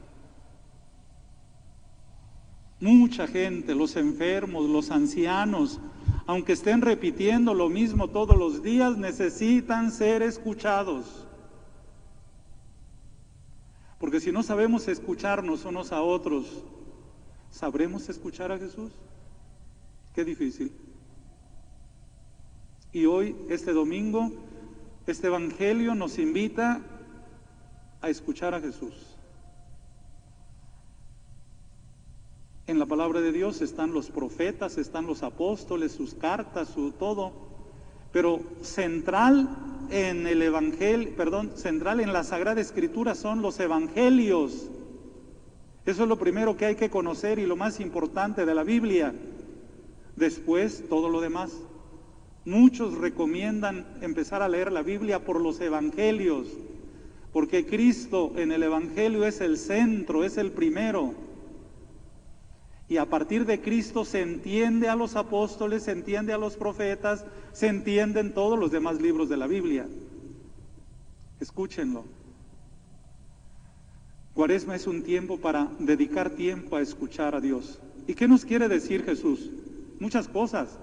Mucha 2.81 3.27
gente, 3.27 3.75
los 3.75 3.95
enfermos, 3.95 4.67
los 4.67 4.89
ancianos, 4.89 5.79
aunque 6.25 6.53
estén 6.53 6.81
repitiendo 6.81 7.53
lo 7.53 7.69
mismo 7.69 8.07
todos 8.07 8.35
los 8.35 8.63
días, 8.63 8.97
necesitan 8.97 9.91
ser 9.91 10.23
escuchados. 10.23 11.27
Porque 13.99 14.19
si 14.19 14.31
no 14.31 14.41
sabemos 14.41 14.87
escucharnos 14.87 15.63
unos 15.63 15.91
a 15.91 16.01
otros, 16.01 16.63
¿sabremos 17.51 18.09
escuchar 18.09 18.51
a 18.51 18.57
Jesús? 18.57 18.91
Qué 20.15 20.25
difícil. 20.25 20.71
Y 22.91 23.05
hoy, 23.05 23.35
este 23.47 23.73
domingo, 23.73 24.31
este 25.05 25.27
Evangelio 25.27 25.93
nos 25.93 26.17
invita 26.17 26.81
a 28.01 28.09
escuchar 28.09 28.55
a 28.55 28.59
Jesús. 28.59 29.10
En 32.67 32.77
la 32.77 32.85
palabra 32.85 33.21
de 33.21 33.31
Dios 33.31 33.61
están 33.61 33.91
los 33.91 34.11
profetas, 34.11 34.77
están 34.77 35.07
los 35.07 35.23
apóstoles, 35.23 35.91
sus 35.91 36.13
cartas, 36.13 36.69
su 36.69 36.91
todo, 36.91 37.31
pero 38.11 38.39
central 38.61 39.49
en 39.89 40.27
el 40.27 40.41
evangelio, 40.41 41.15
perdón, 41.15 41.51
central 41.55 41.99
en 41.99 42.13
la 42.13 42.23
Sagrada 42.23 42.61
Escritura 42.61 43.15
son 43.15 43.41
los 43.41 43.59
evangelios. 43.59 44.69
Eso 45.85 46.03
es 46.03 46.09
lo 46.09 46.19
primero 46.19 46.55
que 46.55 46.65
hay 46.65 46.75
que 46.75 46.91
conocer 46.91 47.39
y 47.39 47.47
lo 47.47 47.55
más 47.55 47.79
importante 47.79 48.45
de 48.45 48.53
la 48.53 48.63
Biblia. 48.63 49.13
Después 50.15 50.87
todo 50.87 51.09
lo 51.09 51.19
demás. 51.19 51.51
Muchos 52.45 52.97
recomiendan 52.97 53.85
empezar 54.01 54.43
a 54.43 54.49
leer 54.49 54.71
la 54.71 54.83
Biblia 54.83 55.25
por 55.25 55.41
los 55.41 55.59
evangelios, 55.59 56.47
porque 57.33 57.65
Cristo 57.65 58.33
en 58.35 58.51
el 58.51 58.63
evangelio 58.63 59.25
es 59.25 59.41
el 59.41 59.57
centro, 59.57 60.23
es 60.23 60.37
el 60.37 60.51
primero. 60.51 61.13
Y 62.91 62.97
a 62.97 63.05
partir 63.05 63.45
de 63.45 63.61
Cristo 63.61 64.03
se 64.03 64.19
entiende 64.19 64.89
a 64.89 64.97
los 64.97 65.15
apóstoles, 65.15 65.83
se 65.83 65.91
entiende 65.91 66.33
a 66.33 66.37
los 66.37 66.57
profetas, 66.57 67.23
se 67.53 67.67
entienden 67.67 68.33
todos 68.33 68.59
los 68.59 68.69
demás 68.69 68.99
libros 68.99 69.29
de 69.29 69.37
la 69.37 69.47
Biblia. 69.47 69.87
Escúchenlo. 71.39 72.03
Cuaresma 74.33 74.75
es 74.75 74.87
un 74.87 75.03
tiempo 75.03 75.37
para 75.37 75.71
dedicar 75.79 76.31
tiempo 76.31 76.75
a 76.75 76.81
escuchar 76.81 77.33
a 77.33 77.39
Dios. 77.39 77.79
¿Y 78.07 78.13
qué 78.13 78.27
nos 78.27 78.43
quiere 78.43 78.67
decir 78.67 79.05
Jesús? 79.05 79.49
Muchas 80.01 80.27
cosas. 80.27 80.77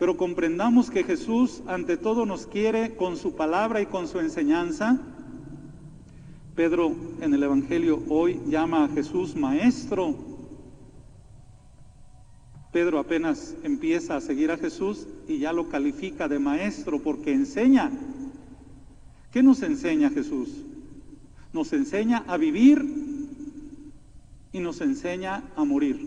Pero 0.00 0.16
comprendamos 0.16 0.90
que 0.90 1.04
Jesús 1.04 1.62
ante 1.68 1.96
todo 1.96 2.26
nos 2.26 2.48
quiere 2.48 2.96
con 2.96 3.16
su 3.16 3.36
palabra 3.36 3.82
y 3.82 3.86
con 3.86 4.08
su 4.08 4.18
enseñanza. 4.18 4.98
Pedro 6.56 6.92
en 7.20 7.34
el 7.34 7.42
Evangelio 7.44 8.02
hoy 8.08 8.40
llama 8.48 8.86
a 8.86 8.88
Jesús 8.88 9.36
maestro 9.36 10.34
Pedro 12.76 12.98
apenas 12.98 13.54
empieza 13.62 14.16
a 14.16 14.20
seguir 14.20 14.50
a 14.50 14.58
Jesús 14.58 15.06
y 15.26 15.38
ya 15.38 15.54
lo 15.54 15.70
califica 15.70 16.28
de 16.28 16.38
maestro 16.38 17.02
porque 17.02 17.32
enseña. 17.32 17.90
¿Qué 19.32 19.42
nos 19.42 19.62
enseña 19.62 20.10
Jesús? 20.10 20.50
Nos 21.54 21.72
enseña 21.72 22.22
a 22.26 22.36
vivir 22.36 22.84
y 24.52 24.60
nos 24.60 24.82
enseña 24.82 25.42
a 25.56 25.64
morir. 25.64 26.06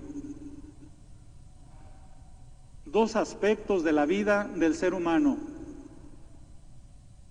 Dos 2.86 3.16
aspectos 3.16 3.84
de 3.84 3.92
la 3.92 4.06
vida 4.06 4.48
del 4.56 4.76
ser 4.76 4.94
humano. 4.94 5.38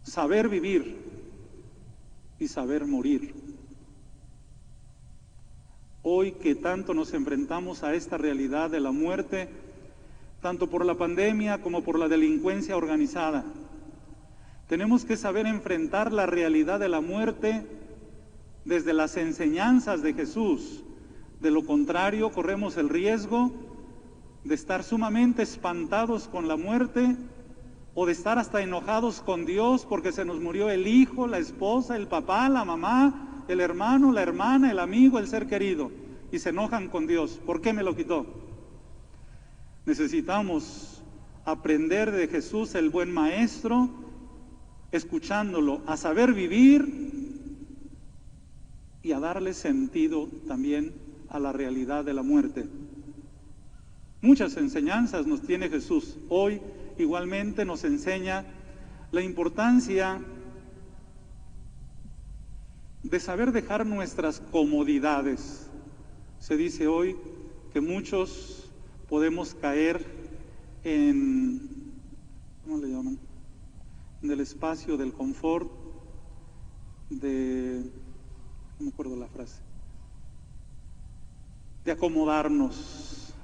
Saber 0.03 0.49
vivir 0.49 0.97
y 2.41 2.49
saber 2.49 2.87
morir. 2.87 3.48
Hoy 6.03 6.33
que 6.33 6.55
tanto 6.55 6.95
nos 6.95 7.13
enfrentamos 7.13 7.83
a 7.83 7.95
esta 7.95 8.17
realidad 8.17 8.71
de 8.71 8.79
la 8.79 8.93
muerte, 8.93 9.49
tanto 10.41 10.69
por 10.69 10.85
la 10.87 10.95
pandemia 10.95 11.61
como 11.61 11.83
por 11.83 11.99
la 11.99 12.07
delincuencia 12.07 12.77
organizada, 12.77 13.45
tenemos 14.69 15.05
que 15.05 15.17
saber 15.17 15.47
enfrentar 15.47 16.13
la 16.13 16.27
realidad 16.27 16.79
de 16.79 16.89
la 16.89 17.01
muerte 17.01 17.67
desde 18.65 18.93
las 18.93 19.17
enseñanzas 19.17 20.03
de 20.03 20.15
Jesús. 20.15 20.85
De 21.41 21.51
lo 21.51 21.65
contrario, 21.65 22.31
corremos 22.31 22.77
el 22.77 22.89
riesgo 22.89 23.51
de 24.45 24.55
estar 24.55 24.85
sumamente 24.85 25.43
espantados 25.43 26.29
con 26.29 26.47
la 26.47 26.57
muerte 26.57 27.17
o 27.95 28.07
de 28.07 28.13
estar 28.13 28.39
hasta 28.39 28.63
enojados 28.63 29.21
con 29.21 29.47
Dios 29.47 29.85
porque 29.85 30.13
se 30.13 30.25
nos 30.25 30.39
murió 30.39 30.71
el 30.71 30.87
hijo, 30.87 31.27
la 31.27 31.39
esposa, 31.39 31.97
el 31.97 32.07
papá, 32.07 32.49
la 32.49 32.65
mamá, 32.65 33.28
el 33.49 33.61
hermano, 33.61 34.13
la 34.13 34.23
hermana, 34.23 34.71
el 34.71 34.79
amigo, 34.79 35.19
el 35.19 35.27
ser 35.27 35.47
querido, 35.47 35.91
y 36.31 36.39
se 36.39 36.51
enojan 36.51 36.89
con 36.89 37.07
Dios. 37.07 37.41
¿Por 37.45 37.61
qué 37.61 37.73
me 37.73 37.83
lo 37.83 37.97
quitó? 37.97 38.27
Necesitamos 39.87 41.03
aprender 41.45 42.11
de 42.11 42.29
Jesús, 42.29 42.75
el 42.75 42.91
buen 42.91 43.13
maestro, 43.13 43.89
escuchándolo, 44.93 45.81
a 45.87 45.97
saber 45.97 46.35
vivir 46.35 47.09
y 49.03 49.13
a 49.13 49.21
darle 49.21 49.55
sentido 49.55 50.29
también 50.47 50.93
a 51.31 51.39
la 51.39 51.53
realidad 51.53 52.05
de 52.05 52.15
la 52.15 52.23
muerte. 52.23 52.67
Muchas 54.21 54.57
enseñanzas 54.57 55.27
nos 55.27 55.43
tiene 55.43 55.69
Jesús. 55.69 56.19
Hoy 56.29 56.61
igualmente 56.99 57.65
nos 57.65 57.85
enseña 57.85 58.45
la 59.13 59.23
importancia 59.23 60.21
de 63.03 63.21
saber 63.21 63.53
dejar 63.53 63.87
nuestras 63.87 64.41
comodidades. 64.41 65.69
Se 66.39 66.57
dice 66.57 66.87
hoy 66.87 67.17
que 67.73 67.81
muchos 67.81 68.71
podemos 69.09 69.55
caer 69.55 70.05
en, 70.85 71.93
¿cómo 72.65 72.79
le 72.79 72.89
llaman? 72.89 73.19
En 74.23 74.31
el 74.31 74.41
espacio 74.41 74.97
del 74.97 75.13
confort, 75.13 75.71
de, 77.11 77.83
no 78.79 78.87
me 78.87 78.91
acuerdo 78.91 79.17
la 79.17 79.29
frase, 79.29 79.61
de 81.85 81.93
acomodarnos. 81.93 83.35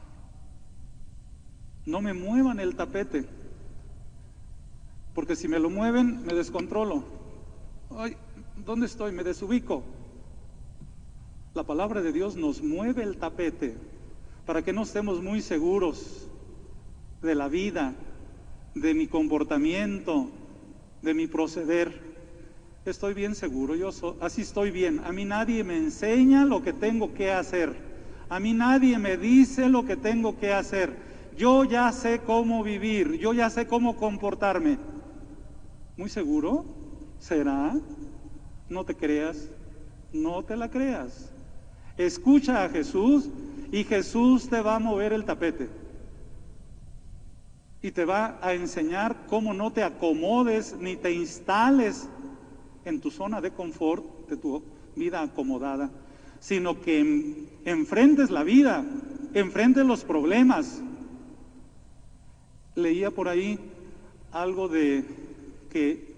No 1.86 2.00
me 2.00 2.14
muevan 2.14 2.60
el 2.60 2.76
tapete, 2.76 3.26
porque 5.14 5.36
si 5.36 5.48
me 5.48 5.58
lo 5.58 5.70
mueven, 5.70 6.24
me 6.24 6.34
descontrolo. 6.34 7.04
Ay, 7.90 8.16
¿Dónde 8.56 8.86
estoy? 8.86 9.12
Me 9.12 9.24
desubico. 9.24 9.82
La 11.54 11.64
palabra 11.64 12.02
de 12.02 12.12
Dios 12.12 12.36
nos 12.36 12.62
mueve 12.62 13.02
el 13.02 13.16
tapete 13.16 13.76
para 14.46 14.62
que 14.62 14.72
no 14.72 14.82
estemos 14.82 15.22
muy 15.22 15.42
seguros 15.42 16.28
de 17.20 17.34
la 17.34 17.48
vida, 17.48 17.94
de 18.74 18.94
mi 18.94 19.06
comportamiento, 19.06 20.30
de 21.02 21.14
mi 21.14 21.26
proceder. 21.26 22.14
Estoy 22.84 23.14
bien 23.14 23.34
seguro, 23.34 23.74
yo 23.74 23.90
así 24.20 24.42
estoy 24.42 24.70
bien. 24.70 25.00
A 25.04 25.12
mí 25.12 25.24
nadie 25.24 25.64
me 25.64 25.76
enseña 25.76 26.44
lo 26.44 26.62
que 26.62 26.72
tengo 26.72 27.12
que 27.12 27.32
hacer. 27.32 27.74
A 28.28 28.40
mí 28.40 28.52
nadie 28.52 28.98
me 28.98 29.16
dice 29.16 29.68
lo 29.68 29.84
que 29.84 29.96
tengo 29.96 30.38
que 30.38 30.52
hacer. 30.52 30.96
Yo 31.36 31.64
ya 31.64 31.90
sé 31.92 32.20
cómo 32.20 32.62
vivir, 32.62 33.14
yo 33.14 33.32
ya 33.32 33.50
sé 33.50 33.66
cómo 33.66 33.96
comportarme. 33.96 34.78
¿Muy 35.96 36.08
seguro? 36.08 36.64
¿Será? 37.18 37.74
No 38.68 38.84
te 38.84 38.94
creas, 38.94 39.48
no 40.12 40.42
te 40.42 40.56
la 40.56 40.70
creas. 40.70 41.30
Escucha 41.96 42.64
a 42.64 42.68
Jesús 42.68 43.28
y 43.70 43.84
Jesús 43.84 44.48
te 44.48 44.60
va 44.60 44.76
a 44.76 44.80
mover 44.80 45.12
el 45.12 45.24
tapete. 45.24 45.68
Y 47.82 47.90
te 47.90 48.04
va 48.04 48.38
a 48.40 48.54
enseñar 48.54 49.26
cómo 49.26 49.52
no 49.52 49.72
te 49.72 49.82
acomodes 49.82 50.74
ni 50.80 50.96
te 50.96 51.12
instales 51.12 52.08
en 52.84 53.00
tu 53.00 53.10
zona 53.10 53.40
de 53.40 53.50
confort, 53.50 54.04
de 54.28 54.36
tu, 54.36 54.62
vida 54.96 55.22
acomodada, 55.22 55.90
sino 56.40 56.80
que 56.80 57.00
en- 57.00 57.48
enfrentes 57.64 58.30
la 58.30 58.42
vida, 58.44 58.84
enfrentes 59.34 59.84
los 59.84 60.04
problemas. 60.04 60.80
Leía 62.74 63.10
por 63.10 63.28
ahí 63.28 63.58
algo 64.32 64.68
de 64.68 65.04
que 65.70 66.13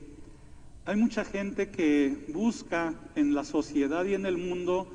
hay 0.86 0.94
mucha 0.94 1.24
gente 1.24 1.70
que 1.70 2.26
busca 2.32 2.94
en 3.16 3.34
la 3.34 3.42
sociedad 3.42 4.04
y 4.04 4.14
en 4.14 4.24
el 4.24 4.38
mundo 4.38 4.86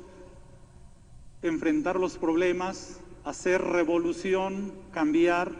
enfrentar 1.42 2.00
los 2.00 2.16
problemas, 2.16 2.98
hacer 3.24 3.60
revolución, 3.60 4.72
cambiar, 4.90 5.52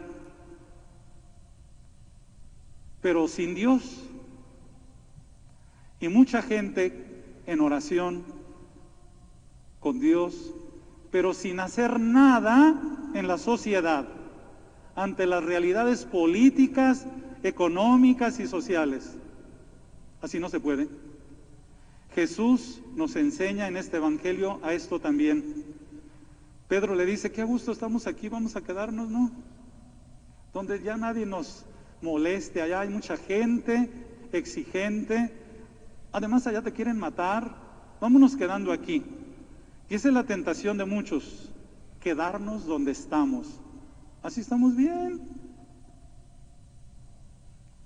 pero 2.99 3.27
sin 3.27 3.53
Dios. 3.53 4.09
Y 5.99 6.07
mucha 6.07 6.41
gente 6.41 6.91
en 7.45 7.61
oración 7.61 8.23
con 9.79 9.99
Dios, 9.99 10.51
pero 11.11 11.35
sin 11.35 11.59
hacer 11.59 11.99
nada 11.99 12.81
en 13.13 13.27
la 13.27 13.37
sociedad 13.37 14.07
ante 14.95 15.27
las 15.27 15.43
realidades 15.43 16.05
políticas, 16.05 17.05
económicas 17.43 18.39
y 18.39 18.47
sociales. 18.47 19.17
Así 20.23 20.39
no 20.39 20.47
se 20.47 20.61
puede. 20.61 20.87
Jesús 22.15 22.81
nos 22.95 23.17
enseña 23.17 23.67
en 23.67 23.75
este 23.75 23.97
Evangelio 23.97 24.57
a 24.63 24.73
esto 24.73 24.97
también. 25.01 25.65
Pedro 26.69 26.95
le 26.95 27.05
dice, 27.05 27.33
qué 27.33 27.43
gusto 27.43 27.73
estamos 27.73 28.07
aquí, 28.07 28.29
vamos 28.29 28.55
a 28.55 28.61
quedarnos, 28.61 29.09
¿no? 29.09 29.29
Donde 30.53 30.81
ya 30.81 30.95
nadie 30.95 31.25
nos 31.25 31.65
moleste, 32.01 32.61
allá 32.61 32.79
hay 32.79 32.89
mucha 32.89 33.17
gente 33.17 33.91
exigente, 34.31 35.33
además 36.13 36.47
allá 36.47 36.61
te 36.61 36.71
quieren 36.71 36.97
matar, 36.97 37.57
vámonos 37.99 38.37
quedando 38.37 38.71
aquí. 38.71 39.03
Y 39.89 39.95
esa 39.95 40.07
es 40.07 40.13
la 40.13 40.23
tentación 40.23 40.77
de 40.77 40.85
muchos, 40.85 41.51
quedarnos 41.99 42.65
donde 42.65 42.91
estamos. 42.91 43.59
Así 44.21 44.39
estamos 44.39 44.73
bien. 44.77 45.19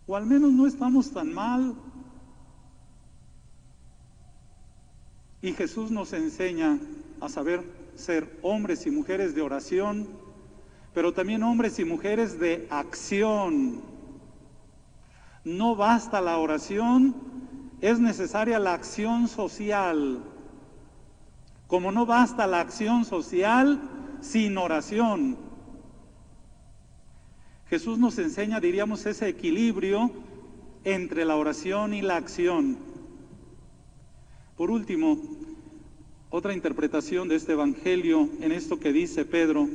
O 0.05 0.15
al 0.15 0.27
menos 0.27 0.51
no 0.51 0.67
estamos 0.67 1.09
tan 1.09 1.33
mal. 1.33 1.75
Y 5.41 5.53
Jesús 5.53 5.91
nos 5.91 6.13
enseña 6.13 6.79
a 7.21 7.29
saber 7.29 7.63
ser 7.95 8.39
hombres 8.41 8.85
y 8.85 8.91
mujeres 8.91 9.35
de 9.35 9.41
oración, 9.41 10.07
pero 10.93 11.13
también 11.13 11.43
hombres 11.43 11.77
y 11.79 11.85
mujeres 11.85 12.39
de 12.39 12.67
acción. 12.69 13.81
No 15.43 15.75
basta 15.75 16.21
la 16.21 16.37
oración, 16.37 17.15
es 17.81 17.99
necesaria 17.99 18.59
la 18.59 18.73
acción 18.73 19.27
social. 19.27 20.23
Como 21.67 21.91
no 21.91 22.05
basta 22.05 22.47
la 22.47 22.61
acción 22.61 23.05
social 23.05 23.79
sin 24.21 24.57
oración. 24.57 25.37
Jesús 27.69 27.99
nos 27.99 28.17
enseña, 28.17 28.59
diríamos, 28.59 29.05
ese 29.05 29.27
equilibrio 29.27 30.09
entre 30.83 31.25
la 31.25 31.35
oración 31.35 31.93
y 31.93 32.01
la 32.01 32.15
acción. 32.15 32.77
Por 34.57 34.71
último, 34.71 35.19
otra 36.31 36.51
interpretación 36.51 37.27
de 37.27 37.35
este 37.35 37.51
Evangelio 37.51 38.27
en 38.41 38.51
esto 38.51 38.79
que 38.79 38.91
dice 38.91 39.23
Pedro, 39.23 39.69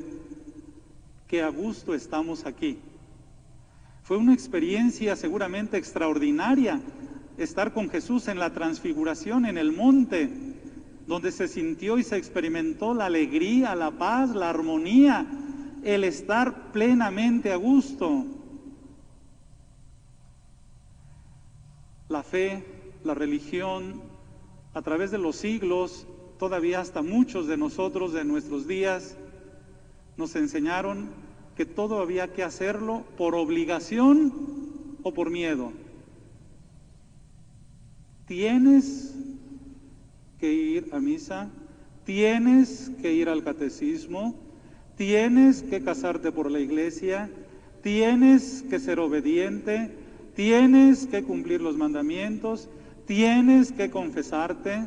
que 1.29 1.41
a 1.41 1.49
gusto 1.51 1.95
estamos 1.95 2.47
aquí. 2.47 2.79
Fue 4.03 4.17
una 4.17 4.35
experiencia 4.35 5.15
seguramente 5.15 5.77
extraordinaria 5.77 6.81
estar 7.39 7.73
con 7.73 7.91
Jesús 7.91 8.27
en 8.27 8.41
la 8.41 8.53
transfiguración 8.53 9.47
en 9.47 9.57
el 9.57 9.71
monte, 9.71 10.29
donde 11.07 11.31
se 11.31 11.47
sintió 11.47 11.97
y 11.97 12.03
se 12.03 12.17
experimentó 12.17 12.93
la 12.93 13.07
alegría, 13.07 13.77
la 13.77 13.93
paz, 13.93 14.35
la 14.35 14.51
armonía, 14.51 15.25
el 15.85 16.03
estar 16.03 16.73
plenamente 16.73 17.53
a 17.53 17.57
gusto. 17.57 18.27
La 22.09 22.25
fe, 22.25 22.65
la 23.05 23.15
religión, 23.15 24.12
a 24.75 24.83
través 24.83 25.11
de 25.11 25.19
los 25.19 25.37
siglos, 25.37 26.07
todavía 26.39 26.81
hasta 26.81 27.03
muchos 27.03 27.47
de 27.47 27.57
nosotros 27.57 28.13
de 28.13 28.25
nuestros 28.25 28.67
días, 28.67 29.17
nos 30.17 30.35
enseñaron 30.37 31.11
que 31.57 31.67
todo 31.67 32.01
había 32.01 32.33
que 32.33 32.43
hacerlo 32.43 33.05
por 33.17 33.35
obligación 33.35 34.33
o 35.03 35.13
por 35.13 35.31
miedo. 35.31 35.73
Tienes 38.27 39.15
que 40.41 40.53
ir 40.53 40.89
a 40.93 41.01
misa, 41.01 41.51
tienes 42.05 42.91
que 43.01 43.13
ir 43.13 43.29
al 43.29 43.45
catecismo, 43.45 44.35
tienes 44.97 45.63
que 45.63 45.83
casarte 45.83 46.33
por 46.33 46.51
la 46.51 46.61
iglesia, 46.61 47.31
tienes 47.83 48.65
que 48.69 48.79
ser 48.79 49.01
obediente, 49.01 49.91
tienes 50.35 51.07
que 51.07 51.23
cumplir 51.23 51.61
los 51.61 51.77
mandamientos, 51.77 52.69
tienes 53.15 53.73
que 53.73 53.91
confesarte. 53.91 54.87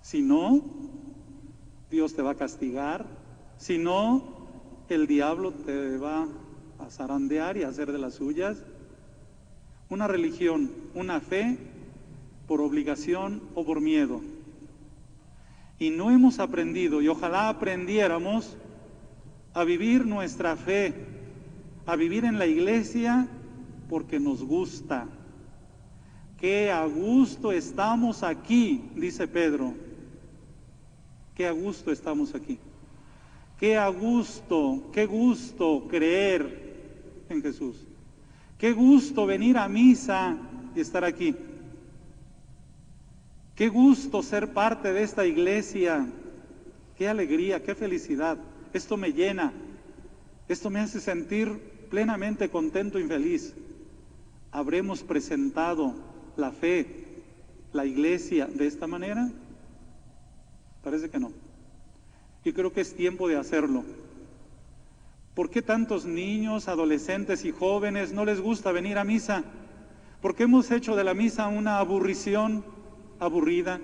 Si 0.00 0.22
no, 0.22 0.62
Dios 1.90 2.14
te 2.14 2.22
va 2.22 2.30
a 2.30 2.36
castigar. 2.36 3.04
Si 3.58 3.76
no, 3.76 4.48
el 4.88 5.06
diablo 5.06 5.52
te 5.52 5.98
va 5.98 6.26
a 6.78 6.88
zarandear 6.88 7.58
y 7.58 7.64
a 7.64 7.68
hacer 7.68 7.92
de 7.92 7.98
las 7.98 8.14
suyas. 8.14 8.64
Una 9.90 10.08
religión, 10.08 10.72
una 10.94 11.20
fe 11.20 11.58
por 12.48 12.62
obligación 12.62 13.42
o 13.54 13.62
por 13.62 13.82
miedo. 13.82 14.22
Y 15.78 15.90
no 15.90 16.10
hemos 16.10 16.38
aprendido, 16.38 17.02
y 17.02 17.08
ojalá 17.08 17.50
aprendiéramos, 17.50 18.56
a 19.52 19.64
vivir 19.64 20.06
nuestra 20.06 20.56
fe, 20.56 20.94
a 21.84 21.94
vivir 21.94 22.24
en 22.24 22.38
la 22.38 22.46
iglesia 22.46 23.28
porque 23.90 24.18
nos 24.18 24.42
gusta. 24.42 25.08
Qué 26.42 26.72
a 26.72 26.84
gusto 26.86 27.52
estamos 27.52 28.24
aquí, 28.24 28.82
dice 28.96 29.28
Pedro. 29.28 29.74
Qué 31.36 31.46
a 31.46 31.52
gusto 31.52 31.92
estamos 31.92 32.34
aquí. 32.34 32.58
Qué 33.60 33.78
a 33.78 33.86
gusto, 33.86 34.90
qué 34.92 35.06
gusto 35.06 35.86
creer 35.88 37.22
en 37.28 37.42
Jesús. 37.42 37.76
Qué 38.58 38.72
gusto 38.72 39.24
venir 39.24 39.56
a 39.56 39.68
misa 39.68 40.36
y 40.74 40.80
estar 40.80 41.04
aquí. 41.04 41.36
Qué 43.54 43.68
gusto 43.68 44.20
ser 44.20 44.52
parte 44.52 44.92
de 44.92 45.04
esta 45.04 45.24
iglesia. 45.24 46.08
Qué 46.98 47.08
alegría, 47.08 47.62
qué 47.62 47.76
felicidad. 47.76 48.36
Esto 48.72 48.96
me 48.96 49.12
llena. 49.12 49.52
Esto 50.48 50.70
me 50.70 50.80
hace 50.80 50.98
sentir 50.98 51.86
plenamente 51.88 52.50
contento 52.50 52.98
y 52.98 53.04
feliz. 53.04 53.54
¿Habremos 54.50 55.04
presentado 55.04 56.10
la 56.36 56.52
fe, 56.52 56.86
la 57.72 57.84
iglesia 57.84 58.46
de 58.46 58.66
esta 58.66 58.86
manera? 58.86 59.30
Parece 60.82 61.10
que 61.10 61.18
no. 61.18 61.32
Y 62.44 62.52
creo 62.52 62.72
que 62.72 62.80
es 62.80 62.94
tiempo 62.94 63.28
de 63.28 63.36
hacerlo. 63.36 63.84
¿Por 65.34 65.48
qué 65.48 65.62
tantos 65.62 66.04
niños, 66.04 66.68
adolescentes 66.68 67.44
y 67.44 67.52
jóvenes 67.52 68.12
no 68.12 68.24
les 68.24 68.40
gusta 68.40 68.72
venir 68.72 68.98
a 68.98 69.04
misa? 69.04 69.44
¿Por 70.20 70.34
qué 70.34 70.42
hemos 70.42 70.70
hecho 70.70 70.94
de 70.94 71.04
la 71.04 71.14
misa 71.14 71.48
una 71.48 71.78
aburrición 71.78 72.64
aburrida? 73.18 73.80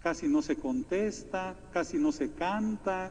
Casi 0.00 0.28
no 0.28 0.42
se 0.42 0.56
contesta, 0.56 1.54
casi 1.72 1.98
no 1.98 2.12
se 2.12 2.32
canta, 2.32 3.10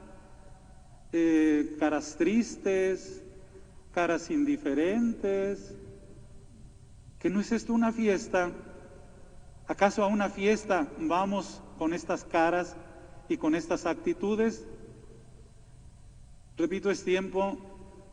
eh, 1.12 1.76
caras 1.80 2.16
tristes, 2.18 3.22
caras 3.94 4.32
indiferentes. 4.32 5.76
¿Que 7.20 7.30
no 7.30 7.42
es 7.42 7.52
esto 7.52 7.74
una 7.74 7.92
fiesta? 7.92 8.50
¿Acaso 9.68 10.04
a 10.04 10.08
una 10.08 10.30
fiesta 10.30 10.88
vamos 11.00 11.62
con 11.78 11.94
estas 11.94 12.24
caras 12.24 12.78
y 13.28 13.36
con 13.36 13.56
estas 13.56 13.86
actitudes? 13.86 14.66
Repito, 16.58 16.90
es 16.90 17.04
tiempo 17.04 17.58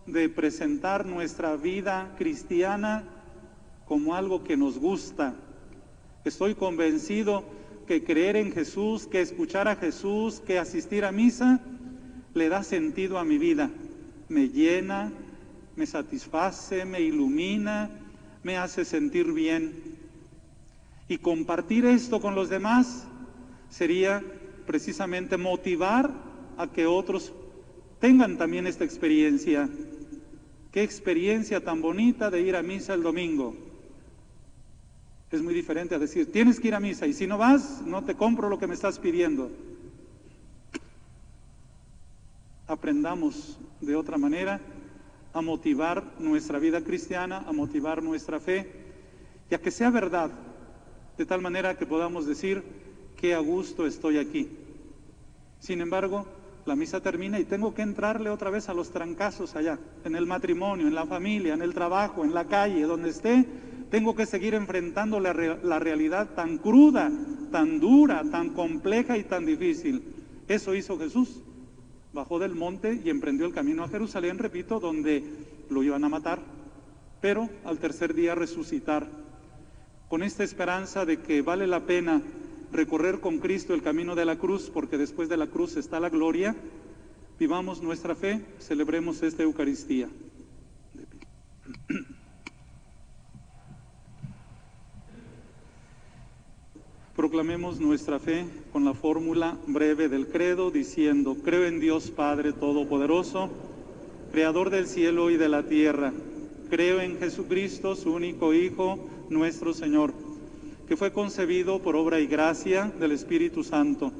de 0.07 0.29
presentar 0.29 1.07
nuestra 1.07 1.57
vida 1.57 2.15
cristiana 2.19 3.05
como 3.87 4.17
algo 4.17 4.43
que 4.43 4.57
nos 4.57 4.77
gusta. 4.79 5.37
Estoy 6.25 6.57
convencido 6.57 7.45
que 7.87 8.03
creer 8.03 8.35
en 8.35 8.51
Jesús, 8.51 9.07
que 9.07 9.21
escuchar 9.21 9.69
a 9.69 9.77
Jesús, 9.77 10.41
que 10.41 10.59
asistir 10.59 11.05
a 11.05 11.13
misa, 11.13 11.61
le 12.35 12.49
da 12.49 12.65
sentido 12.65 13.19
a 13.19 13.25
mi 13.25 13.39
vida. 13.39 13.71
Me 14.29 14.49
llena, 14.49 15.13
me 15.77 15.87
satisface, 15.87 16.85
me 16.85 17.01
ilumina, 17.01 17.89
me 18.47 18.57
hace 18.57 18.85
sentir 18.85 19.33
bien. 19.33 19.73
Y 21.09 21.19
compartir 21.19 21.85
esto 21.85 22.21
con 22.21 22.37
los 22.37 22.49
demás 22.49 23.05
sería 23.69 24.23
precisamente 24.67 25.37
motivar 25.37 26.13
a 26.57 26.69
que 26.69 26.87
otros 26.87 27.33
tengan 28.01 28.39
también 28.39 28.69
esta 28.69 28.85
experiencia. 28.85 29.69
Qué 30.71 30.85
experiencia 30.85 31.61
tan 31.61 31.83
bonita 31.83 32.31
de 32.31 32.41
ir 32.41 32.55
a 32.55 32.63
misa 32.63 32.95
el 32.95 33.03
domingo. 33.03 33.57
Es 35.33 35.43
muy 35.43 35.53
diferente 35.53 35.97
a 35.97 35.99
decir, 35.99 36.31
tienes 36.31 36.61
que 36.61 36.69
ir 36.69 36.77
a 36.77 36.81
misa 36.81 37.09
y 37.09 37.15
si 37.15 37.27
no 37.27 37.39
vas, 37.39 37.83
no 37.85 38.05
te 38.05 38.15
compro 38.15 38.49
lo 38.49 38.61
que 38.61 38.69
me 38.69 38.75
estás 38.75 39.01
pidiendo. 39.01 39.51
Aprendamos 42.69 43.59
de 43.81 43.97
otra 43.97 44.19
manera 44.19 44.61
a 45.37 45.43
motivar 45.43 46.03
nuestra 46.19 46.59
vida 46.59 46.81
cristiana, 46.81 47.45
a 47.47 47.53
motivar 47.53 48.03
nuestra 48.03 48.41
fe, 48.41 48.73
y 49.51 49.55
a 49.55 49.61
que 49.61 49.71
sea 49.71 49.91
verdad, 49.91 50.31
de 51.19 51.27
tal 51.27 51.43
manera 51.43 51.77
que 51.77 51.85
podamos 51.85 52.27
decir 52.27 52.63
que 53.19 53.35
a 53.35 53.39
gusto 53.39 53.87
estoy 53.87 54.17
aquí. 54.17 54.49
Sin 55.59 55.83
embargo, 55.83 56.25
la 56.65 56.75
misa 56.75 57.03
termina 57.03 57.39
y 57.39 57.45
tengo 57.45 57.75
que 57.75 57.83
entrarle 57.83 58.31
otra 58.31 58.49
vez 58.49 58.71
a 58.71 58.75
los 58.75 58.93
trancazos 58.93 59.57
allá, 59.57 59.79
en 60.07 60.17
el 60.17 60.25
matrimonio, 60.25 60.87
en 60.87 60.95
la 60.95 61.05
familia, 61.05 61.53
en 61.53 61.61
el 61.61 61.75
trabajo, 61.75 62.25
en 62.25 62.33
la 62.33 62.47
calle, 62.47 62.85
donde 62.85 63.11
esté, 63.11 63.45
tengo 63.91 64.17
que 64.17 64.25
seguir 64.25 64.55
enfrentando 64.55 65.21
la, 65.21 65.35
la 65.63 65.79
realidad 65.79 66.31
tan 66.35 66.57
cruda, 66.57 67.13
tan 67.53 67.79
dura, 67.79 68.23
tan 68.31 68.55
compleja 68.55 69.19
y 69.19 69.25
tan 69.25 69.45
difícil. 69.45 70.03
Eso 70.49 70.75
hizo 70.75 70.99
Jesús. 70.99 71.43
Bajó 72.17 72.39
del 72.39 72.55
monte 72.55 72.99
y 73.05 73.11
emprendió 73.11 73.45
el 73.45 73.53
camino 73.53 73.85
a 73.85 73.89
Jerusalén, 73.89 74.39
repito, 74.39 74.81
donde 74.81 75.23
lo 75.69 75.83
iban 75.83 76.03
a 76.03 76.09
matar, 76.09 76.41
pero 77.21 77.51
al 77.63 77.79
tercer 77.79 78.15
día 78.15 78.35
resucitar, 78.35 79.07
con 80.09 80.23
esta 80.23 80.43
esperanza 80.43 81.05
de 81.05 81.19
que 81.19 81.43
vale 81.43 81.67
la 81.67 81.85
pena 81.85 82.23
recorrer 82.73 83.21
con 83.21 83.39
Cristo 83.39 83.75
el 83.75 83.83
camino 83.83 84.15
de 84.15 84.25
la 84.25 84.39
cruz, 84.39 84.71
porque 84.73 84.97
después 84.97 85.29
de 85.29 85.37
la 85.37 85.49
cruz 85.49 85.77
está 85.77 86.01
la 86.01 86.09
gloria, 86.09 86.57
vivamos 87.39 87.83
nuestra 87.83 88.15
fe, 88.15 88.41
celebremos 88.61 89.23
esta 89.23 89.43
Eucaristía. 89.43 90.09
Proclamemos 97.17 97.81
nuestra 97.81 98.19
fe 98.19 98.45
con 98.73 98.85
la 98.85 98.95
fórmula 98.95 99.57
breve 99.67 100.09
del 100.09 100.27
credo 100.27 100.71
diciendo, 100.71 101.37
creo 101.43 101.65
en 101.65 101.81
Dios 101.81 102.11
Padre 102.11 102.53
Todopoderoso, 102.53 103.51
Creador 104.33 104.71
del 104.71 104.87
cielo 104.87 105.31
y 105.31 105.37
de 105.37 105.49
la 105.49 105.63
tierra. 105.63 106.13
Creo 106.69 107.01
en 107.01 107.19
Jesucristo, 107.19 107.97
su 107.97 108.13
único 108.13 108.53
Hijo, 108.53 108.99
nuestro 109.31 109.73
Señor 109.73 110.13
que 110.87 110.97
fue 110.97 111.13
concebido 111.13 111.81
por 111.81 111.97
obra 111.97 112.21
y 112.21 112.27
gracia 112.27 112.93
del 113.01 113.13
Espíritu 113.13 113.65
Santo. 113.65 114.13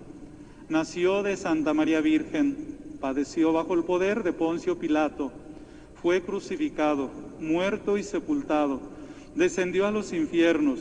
Nació 0.69 1.23
de 1.23 1.37
Santa 1.37 1.73
María 1.75 2.01
Virgen, 2.01 2.57
padeció 3.01 3.53
bajo 3.53 3.75
el 3.75 3.85
poder 3.85 4.25
de 4.25 4.33
Poncio 4.33 4.79
Pilato, 4.79 5.31
fue 6.03 6.23
crucificado, 6.23 7.11
muerto 7.41 7.99
y 7.99 8.03
sepultado, 8.03 8.81
descendió 9.37 9.87
a 9.87 9.93
los 9.93 10.13
infiernos, 10.13 10.81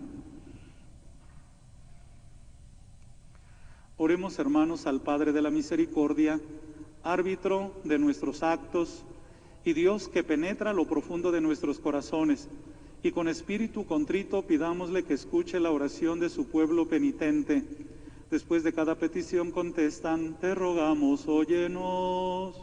Oremos 4.03 4.39
hermanos 4.39 4.87
al 4.87 4.99
Padre 4.99 5.31
de 5.31 5.43
la 5.43 5.51
Misericordia, 5.51 6.41
árbitro 7.03 7.71
de 7.83 7.99
nuestros 7.99 8.41
actos 8.41 9.03
y 9.63 9.73
Dios 9.73 10.07
que 10.07 10.23
penetra 10.23 10.73
lo 10.73 10.85
profundo 10.85 11.31
de 11.31 11.39
nuestros 11.39 11.77
corazones, 11.77 12.49
y 13.03 13.11
con 13.11 13.27
espíritu 13.27 13.85
contrito 13.85 14.41
pidámosle 14.41 15.03
que 15.03 15.13
escuche 15.13 15.59
la 15.59 15.69
oración 15.69 16.19
de 16.19 16.29
su 16.31 16.47
pueblo 16.47 16.89
penitente 16.89 17.63
Después 18.31 18.63
de 18.63 18.73
cada 18.73 18.95
petición 18.95 19.51
contestan, 19.51 20.35
te 20.39 20.55
rogamos, 20.55 21.27
óyenos. 21.27 22.55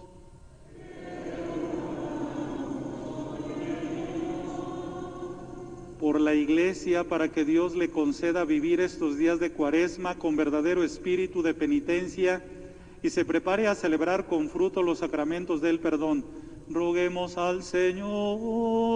Por 6.00 6.20
la 6.20 6.34
iglesia, 6.34 7.04
para 7.04 7.28
que 7.28 7.44
Dios 7.44 7.74
le 7.74 7.90
conceda 7.90 8.44
vivir 8.44 8.80
estos 8.80 9.18
días 9.18 9.40
de 9.40 9.50
cuaresma 9.50 10.16
con 10.16 10.36
verdadero 10.36 10.84
espíritu 10.84 11.42
de 11.42 11.54
penitencia 11.54 12.44
y 13.02 13.10
se 13.10 13.24
prepare 13.24 13.66
a 13.66 13.74
celebrar 13.74 14.26
con 14.26 14.48
fruto 14.48 14.82
los 14.82 14.98
sacramentos 14.98 15.60
del 15.60 15.80
perdón. 15.80 16.24
Roguemos 16.68 17.36
al 17.36 17.62
Señor. 17.64 18.88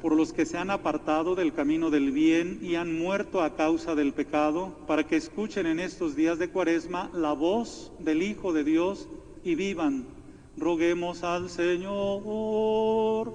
por 0.00 0.16
los 0.16 0.32
que 0.32 0.46
se 0.46 0.56
han 0.56 0.70
apartado 0.70 1.34
del 1.34 1.52
camino 1.52 1.90
del 1.90 2.10
bien 2.10 2.58
y 2.62 2.74
han 2.74 2.98
muerto 2.98 3.42
a 3.42 3.54
causa 3.54 3.94
del 3.94 4.14
pecado, 4.14 4.74
para 4.86 5.06
que 5.06 5.16
escuchen 5.16 5.66
en 5.66 5.78
estos 5.78 6.16
días 6.16 6.38
de 6.38 6.48
cuaresma 6.48 7.10
la 7.12 7.34
voz 7.34 7.92
del 7.98 8.22
Hijo 8.22 8.52
de 8.54 8.64
Dios 8.64 9.08
y 9.44 9.56
vivan. 9.56 10.19
Roguemos 10.56 11.22
al 11.22 11.48
Señor. 11.50 13.32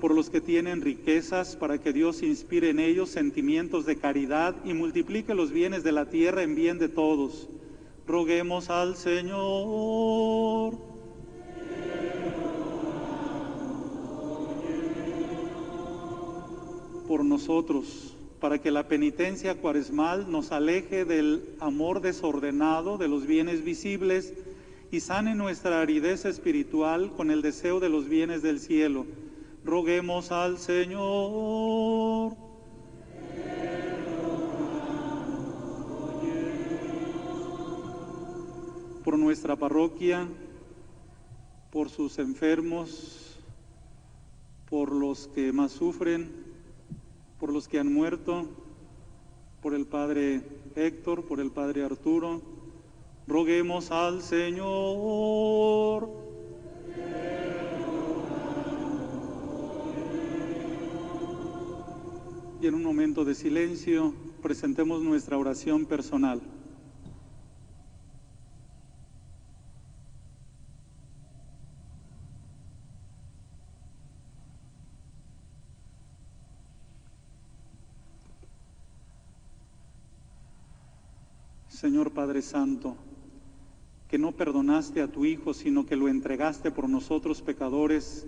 Por 0.00 0.14
los 0.14 0.30
que 0.30 0.40
tienen 0.40 0.80
riquezas, 0.80 1.56
para 1.56 1.78
que 1.78 1.92
Dios 1.92 2.22
inspire 2.22 2.70
en 2.70 2.80
ellos 2.80 3.10
sentimientos 3.10 3.86
de 3.86 3.96
caridad 3.96 4.56
y 4.64 4.74
multiplique 4.74 5.34
los 5.34 5.52
bienes 5.52 5.84
de 5.84 5.92
la 5.92 6.10
tierra 6.10 6.42
en 6.42 6.54
bien 6.54 6.78
de 6.78 6.88
todos 6.88 7.48
Roguemos 8.06 8.68
al 8.68 8.96
Señor. 8.96 10.74
Por 17.06 17.24
nosotros, 17.24 18.11
para 18.42 18.58
que 18.58 18.72
la 18.72 18.88
penitencia 18.88 19.54
cuaresmal 19.54 20.28
nos 20.28 20.50
aleje 20.50 21.04
del 21.04 21.54
amor 21.60 22.00
desordenado 22.00 22.98
de 22.98 23.06
los 23.06 23.24
bienes 23.24 23.62
visibles 23.62 24.34
y 24.90 24.98
sane 24.98 25.36
nuestra 25.36 25.80
aridez 25.80 26.24
espiritual 26.24 27.12
con 27.12 27.30
el 27.30 27.40
deseo 27.40 27.78
de 27.78 27.88
los 27.88 28.08
bienes 28.08 28.42
del 28.42 28.58
cielo. 28.58 29.06
Roguemos 29.64 30.32
al 30.32 30.58
Señor. 30.58 32.34
por 39.04 39.18
nuestra 39.18 39.56
parroquia, 39.56 40.26
por 41.70 41.90
sus 41.90 42.18
enfermos, 42.18 43.36
por 44.70 44.92
los 44.92 45.28
que 45.28 45.52
más 45.52 45.72
sufren, 45.72 46.41
por 47.42 47.52
los 47.52 47.66
que 47.66 47.80
han 47.80 47.92
muerto, 47.92 48.46
por 49.60 49.74
el 49.74 49.84
Padre 49.84 50.42
Héctor, 50.76 51.24
por 51.24 51.40
el 51.40 51.50
Padre 51.50 51.82
Arturo. 51.82 52.40
Roguemos 53.26 53.90
al 53.90 54.22
Señor. 54.22 56.08
Y 62.60 62.66
en 62.68 62.74
un 62.74 62.84
momento 62.84 63.24
de 63.24 63.34
silencio 63.34 64.14
presentemos 64.40 65.02
nuestra 65.02 65.36
oración 65.36 65.84
personal. 65.84 66.40
Señor 81.82 82.12
Padre 82.12 82.42
Santo, 82.42 82.94
que 84.06 84.16
no 84.16 84.30
perdonaste 84.30 85.02
a 85.02 85.10
tu 85.10 85.24
Hijo, 85.24 85.52
sino 85.52 85.84
que 85.84 85.96
lo 85.96 86.06
entregaste 86.06 86.70
por 86.70 86.88
nosotros 86.88 87.42
pecadores. 87.42 88.24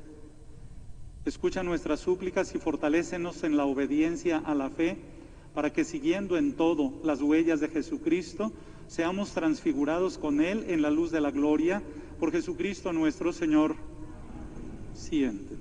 Escucha 1.25 1.63
nuestras 1.63 2.01
súplicas 2.01 2.53
y 2.57 2.59
fortalécenos 2.59 3.45
en 3.45 3.57
la 3.57 3.65
obediencia 3.65 4.39
a 4.39 4.57
la 4.57 4.71
fe, 4.71 4.97
para 5.55 5.73
que 5.73 5.85
siguiendo 5.85 6.37
en 6.37 6.55
todo 6.55 6.95
las 7.05 7.23
huellas 7.23 7.61
de 7.61 7.69
Jesucristo, 7.69 8.51
seamos 8.89 9.31
transfigurados 9.31 10.19
con 10.19 10.41
Él 10.41 10.65
en 10.67 10.83
la 10.83 10.91
luz 10.91 11.13
de 11.13 11.21
la 11.21 11.31
gloria, 11.31 11.81
por 12.19 12.33
Jesucristo 12.33 12.93
nuestro 12.93 13.33
Señor. 13.33 13.77
Siente. 14.95 15.54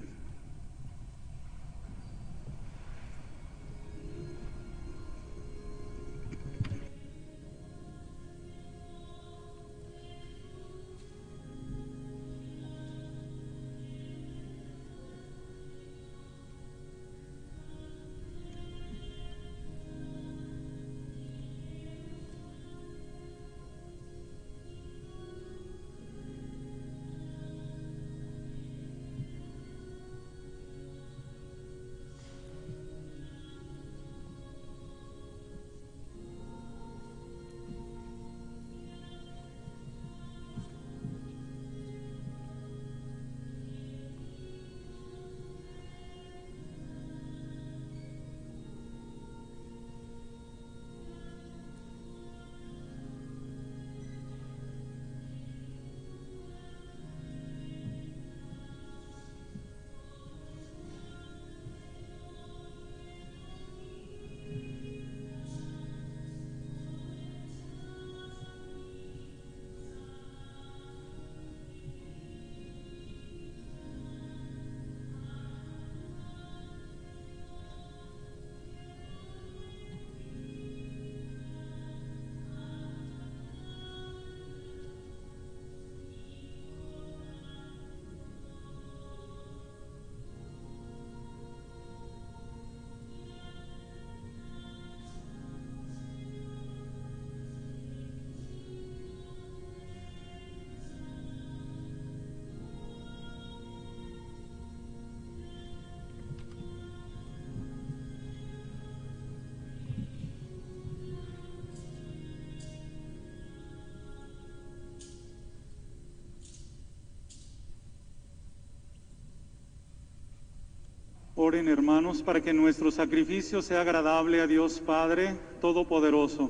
Hermanos 121.45 122.21
para 122.21 122.39
que 122.39 122.53
nuestro 122.53 122.89
sacrificio 122.89 123.61
sea 123.61 123.81
agradable 123.81 124.39
a 124.39 124.47
Dios 124.47 124.79
Padre 124.79 125.35
Todopoderoso. 125.59 126.49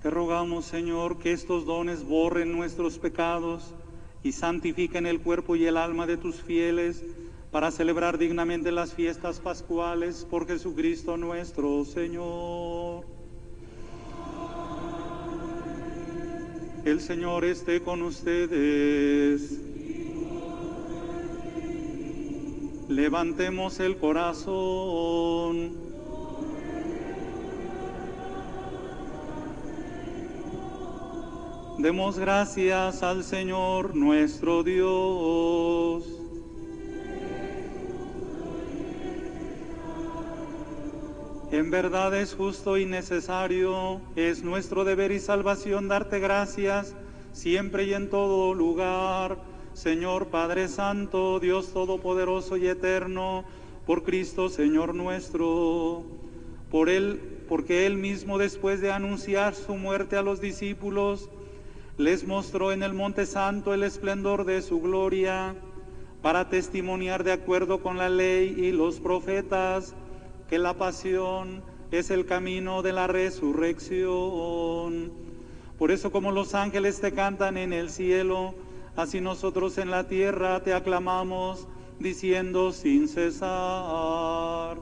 Te 0.00 0.08
rogamos, 0.08 0.64
Señor, 0.64 1.18
que 1.18 1.32
estos 1.32 1.66
dones 1.66 2.02
borren 2.04 2.52
nuestros 2.52 2.98
pecados 2.98 3.74
y 4.22 4.32
santifiquen 4.32 5.06
el 5.06 5.20
cuerpo 5.20 5.56
y 5.56 5.66
el 5.66 5.76
alma 5.76 6.06
de 6.06 6.16
tus 6.16 6.40
fieles 6.40 7.04
para 7.50 7.70
celebrar 7.70 8.16
dignamente 8.16 8.72
las 8.72 8.94
fiestas 8.94 9.40
pascuales 9.40 10.26
por 10.28 10.46
Jesucristo 10.46 11.18
nuestro 11.18 11.84
Señor. 11.84 12.71
Señor 17.02 17.44
esté 17.44 17.82
con 17.82 18.00
ustedes. 18.02 19.60
Levantemos 22.88 23.80
el 23.80 23.96
corazón. 23.96 25.72
Demos 31.78 32.18
gracias 32.20 33.02
al 33.02 33.24
Señor 33.24 33.96
nuestro 33.96 34.62
Dios. 34.62 36.21
En 41.62 41.70
verdad 41.70 42.12
es 42.20 42.34
justo 42.34 42.76
y 42.76 42.86
necesario, 42.86 44.00
es 44.16 44.42
nuestro 44.42 44.82
deber 44.82 45.12
y 45.12 45.20
salvación 45.20 45.86
darte 45.86 46.18
gracias 46.18 46.96
siempre 47.30 47.84
y 47.84 47.94
en 47.94 48.10
todo 48.10 48.52
lugar, 48.52 49.38
Señor 49.72 50.26
Padre 50.26 50.66
Santo, 50.66 51.38
Dios 51.38 51.72
Todopoderoso 51.72 52.56
y 52.56 52.66
Eterno, 52.66 53.44
por 53.86 54.02
Cristo 54.02 54.48
Señor 54.48 54.96
nuestro, 54.96 56.02
por 56.68 56.88
él, 56.88 57.44
porque 57.48 57.86
él 57.86 57.96
mismo 57.96 58.38
después 58.38 58.80
de 58.80 58.90
anunciar 58.90 59.54
su 59.54 59.76
muerte 59.76 60.16
a 60.16 60.22
los 60.22 60.40
discípulos, 60.40 61.30
les 61.96 62.26
mostró 62.26 62.72
en 62.72 62.82
el 62.82 62.92
Monte 62.92 63.24
Santo 63.24 63.72
el 63.72 63.84
esplendor 63.84 64.46
de 64.46 64.62
su 64.62 64.80
gloria, 64.80 65.54
para 66.22 66.48
testimoniar 66.48 67.22
de 67.22 67.30
acuerdo 67.30 67.84
con 67.84 67.98
la 67.98 68.08
ley 68.08 68.52
y 68.58 68.72
los 68.72 68.98
profetas 68.98 69.94
que 70.52 70.58
la 70.58 70.74
pasión 70.74 71.62
es 71.90 72.10
el 72.10 72.26
camino 72.26 72.82
de 72.82 72.92
la 72.92 73.06
resurrección. 73.06 75.10
Por 75.78 75.90
eso 75.90 76.12
como 76.12 76.30
los 76.30 76.54
ángeles 76.54 77.00
te 77.00 77.12
cantan 77.12 77.56
en 77.56 77.72
el 77.72 77.88
cielo, 77.88 78.54
así 78.94 79.22
nosotros 79.22 79.78
en 79.78 79.90
la 79.90 80.08
tierra 80.08 80.62
te 80.62 80.74
aclamamos, 80.74 81.66
diciendo 81.98 82.72
sin 82.72 83.08
cesar. 83.08 84.76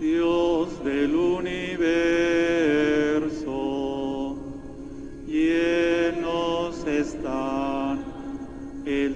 Dios 0.00 0.82
del 0.82 1.14
universo, 1.14 2.25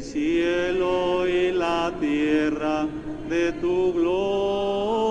el 0.01 0.07
cielo 0.07 1.29
y 1.29 1.53
la 1.53 1.93
tierra 2.01 2.87
de 3.29 3.53
tu 3.53 3.93
gloria. 3.93 5.05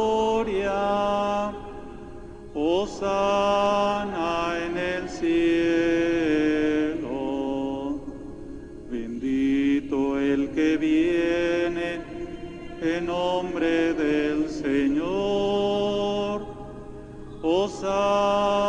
Osana 2.55 2.97
en 4.65 4.77
el 4.77 5.07
cielo, 5.09 6.41
bendito 8.89 10.19
el 10.19 10.49
que 10.49 10.77
viene 10.77 12.01
en 12.81 13.05
nombre 13.05 13.93
del 13.93 14.49
Señor. 14.49 16.41
Osana 17.43 18.68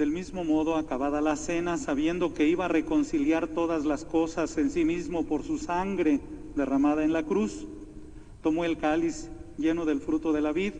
Del 0.00 0.12
mismo 0.12 0.44
modo, 0.44 0.76
acabada 0.76 1.20
la 1.20 1.36
cena, 1.36 1.76
sabiendo 1.76 2.32
que 2.32 2.48
iba 2.48 2.64
a 2.64 2.68
reconciliar 2.68 3.48
todas 3.48 3.84
las 3.84 4.06
cosas 4.06 4.56
en 4.56 4.70
sí 4.70 4.82
mismo 4.82 5.26
por 5.26 5.42
su 5.42 5.58
sangre 5.58 6.20
derramada 6.56 7.04
en 7.04 7.12
la 7.12 7.22
cruz, 7.22 7.66
tomó 8.42 8.64
el 8.64 8.78
cáliz 8.78 9.28
lleno 9.58 9.84
del 9.84 10.00
fruto 10.00 10.32
de 10.32 10.40
la 10.40 10.52
vid 10.52 10.72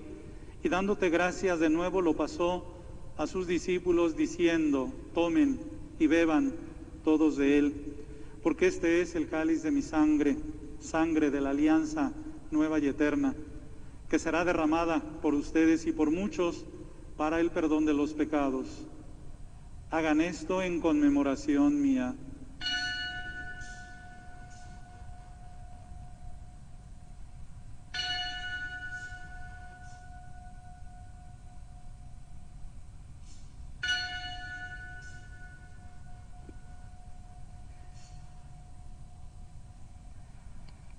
y 0.64 0.70
dándote 0.70 1.10
gracias 1.10 1.60
de 1.60 1.68
nuevo 1.68 2.00
lo 2.00 2.16
pasó 2.16 2.64
a 3.18 3.26
sus 3.26 3.46
discípulos 3.46 4.16
diciendo, 4.16 4.90
tomen 5.12 5.60
y 5.98 6.06
beban 6.06 6.54
todos 7.04 7.36
de 7.36 7.58
él, 7.58 7.74
porque 8.42 8.68
este 8.68 9.02
es 9.02 9.14
el 9.16 9.28
cáliz 9.28 9.62
de 9.62 9.70
mi 9.70 9.82
sangre, 9.82 10.38
sangre 10.78 11.30
de 11.30 11.42
la 11.42 11.50
alianza 11.50 12.14
nueva 12.50 12.78
y 12.78 12.86
eterna, 12.86 13.34
que 14.08 14.18
será 14.18 14.46
derramada 14.46 15.02
por 15.20 15.34
ustedes 15.34 15.86
y 15.86 15.92
por 15.92 16.10
muchos 16.10 16.64
para 17.18 17.38
el 17.38 17.50
perdón 17.50 17.84
de 17.84 17.92
los 17.92 18.14
pecados. 18.14 18.86
Hagan 19.92 20.20
esto 20.20 20.62
en 20.62 20.80
conmemoración 20.80 21.82
mía. 21.82 22.14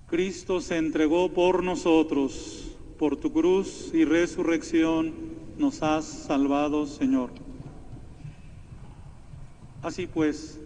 Cristo 0.06 0.60
se 0.60 0.76
entregó 0.76 1.32
por 1.32 1.64
nosotros, 1.64 2.76
por 2.98 3.16
tu 3.16 3.32
cruz 3.32 3.90
y 3.94 4.04
resurrección 4.04 5.14
nos 5.56 5.82
has 5.82 6.04
salvado, 6.04 6.86
Señor. 6.86 7.41
Así 9.82 10.06
pues, 10.06 10.60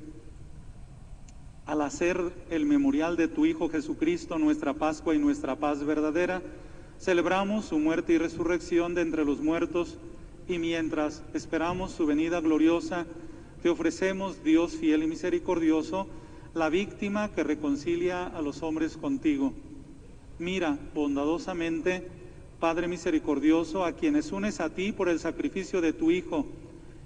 al 1.64 1.80
hacer 1.80 2.20
el 2.50 2.66
memorial 2.66 3.16
de 3.16 3.28
tu 3.28 3.46
Hijo 3.46 3.70
Jesucristo, 3.70 4.38
nuestra 4.38 4.74
Pascua 4.74 5.14
y 5.14 5.18
nuestra 5.18 5.56
paz 5.56 5.82
verdadera, 5.82 6.42
celebramos 7.00 7.64
su 7.64 7.78
muerte 7.78 8.12
y 8.12 8.18
resurrección 8.18 8.94
de 8.94 9.00
entre 9.00 9.24
los 9.24 9.40
muertos 9.40 9.96
y 10.46 10.58
mientras 10.58 11.22
esperamos 11.32 11.92
su 11.92 12.04
venida 12.04 12.42
gloriosa, 12.42 13.06
te 13.62 13.70
ofrecemos, 13.70 14.44
Dios 14.44 14.72
fiel 14.76 15.02
y 15.02 15.06
misericordioso, 15.06 16.06
la 16.52 16.68
víctima 16.68 17.32
que 17.32 17.42
reconcilia 17.42 18.26
a 18.26 18.42
los 18.42 18.62
hombres 18.62 18.98
contigo. 18.98 19.54
Mira 20.38 20.78
bondadosamente, 20.94 22.06
Padre 22.60 22.86
misericordioso, 22.86 23.86
a 23.86 23.92
quienes 23.92 24.30
unes 24.30 24.60
a 24.60 24.74
ti 24.74 24.92
por 24.92 25.08
el 25.08 25.20
sacrificio 25.20 25.80
de 25.80 25.94
tu 25.94 26.10
Hijo, 26.10 26.44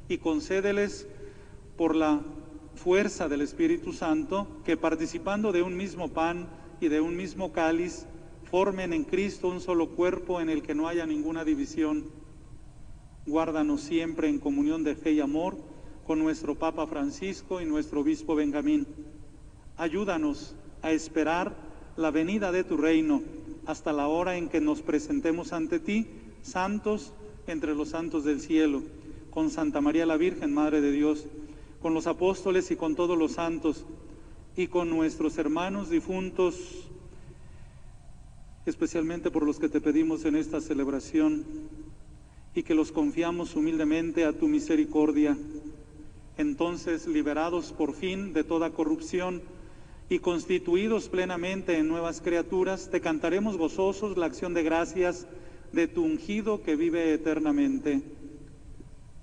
y 0.09 0.19
concédeles 0.19 1.07
por 1.81 1.97
la 1.97 2.21
fuerza 2.75 3.27
del 3.27 3.41
Espíritu 3.41 3.95
Santo, 3.95 4.47
que 4.67 4.77
participando 4.77 5.51
de 5.51 5.63
un 5.63 5.79
mismo 5.79 6.09
pan 6.09 6.47
y 6.79 6.89
de 6.89 7.01
un 7.01 7.17
mismo 7.17 7.53
cáliz, 7.53 8.05
formen 8.51 8.93
en 8.93 9.05
Cristo 9.05 9.49
un 9.49 9.63
solo 9.63 9.89
cuerpo 9.89 10.43
en 10.43 10.51
el 10.51 10.61
que 10.61 10.75
no 10.75 10.89
haya 10.89 11.07
ninguna 11.07 11.43
división. 11.43 12.05
Guárdanos 13.27 13.81
siempre 13.81 14.29
en 14.29 14.41
comunión 14.41 14.85
de 14.85 14.95
fe 14.95 15.13
y 15.13 15.21
amor 15.21 15.57
con 16.07 16.19
nuestro 16.19 16.55
Papa 16.55 16.87
Francisco 16.87 17.63
y 17.63 17.65
nuestro 17.65 18.01
Obispo 18.01 18.35
Benjamín. 18.35 18.87
Ayúdanos 19.79 20.55
a 20.83 20.91
esperar 20.91 21.57
la 21.97 22.11
venida 22.11 22.53
de 22.53 22.63
tu 22.63 22.77
reino 22.77 23.23
hasta 23.65 23.95
la 23.95 24.07
hora 24.07 24.37
en 24.37 24.51
que 24.51 24.61
nos 24.61 24.83
presentemos 24.83 25.55
ante 25.55 25.79
ti, 25.79 26.09
santos 26.43 27.15
entre 27.47 27.75
los 27.75 27.89
santos 27.89 28.25
del 28.25 28.43
cielo, 28.43 28.83
con 29.31 29.49
Santa 29.49 29.81
María 29.81 30.05
la 30.05 30.19
Virgen, 30.19 30.53
Madre 30.53 30.83
de 30.83 30.93
Dios, 30.93 31.27
con 31.81 31.95
los 31.95 32.07
apóstoles 32.07 32.71
y 32.71 32.77
con 32.77 32.95
todos 32.95 33.17
los 33.17 33.33
santos, 33.33 33.85
y 34.57 34.67
con 34.67 34.91
nuestros 34.91 35.39
hermanos 35.39 35.91
difuntos, 35.91 36.57
especialmente 38.67 39.31
por 39.31 39.45
los 39.45 39.59
que 39.59 39.69
te 39.69 39.81
pedimos 39.81 40.25
en 40.25 40.37
esta 40.37 40.61
celebración, 40.61 41.45
y 42.55 42.63
que 42.63 42.75
los 42.75 42.93
confiamos 42.93 43.55
humildemente 43.57 44.25
a 44.25 44.33
tu 44.33 44.49
misericordia. 44.49 45.37
Entonces, 46.37 47.07
liberados 47.07 47.73
por 47.73 47.95
fin 47.95 48.33
de 48.33 48.45
toda 48.45 48.71
corrupción, 48.71 49.43
y 50.11 50.19
constituidos 50.19 51.09
plenamente 51.09 51.79
en 51.79 51.87
nuevas 51.87 52.21
criaturas, 52.21 52.91
te 52.91 53.01
cantaremos 53.01 53.57
gozosos 53.57 54.19
la 54.19 54.27
acción 54.27 54.53
de 54.55 54.65
gracias 54.65 55.29
de 55.73 55.87
tu 55.87 56.03
ungido 56.03 56.63
que 56.65 56.75
vive 56.75 57.15
eternamente. 57.15 58.03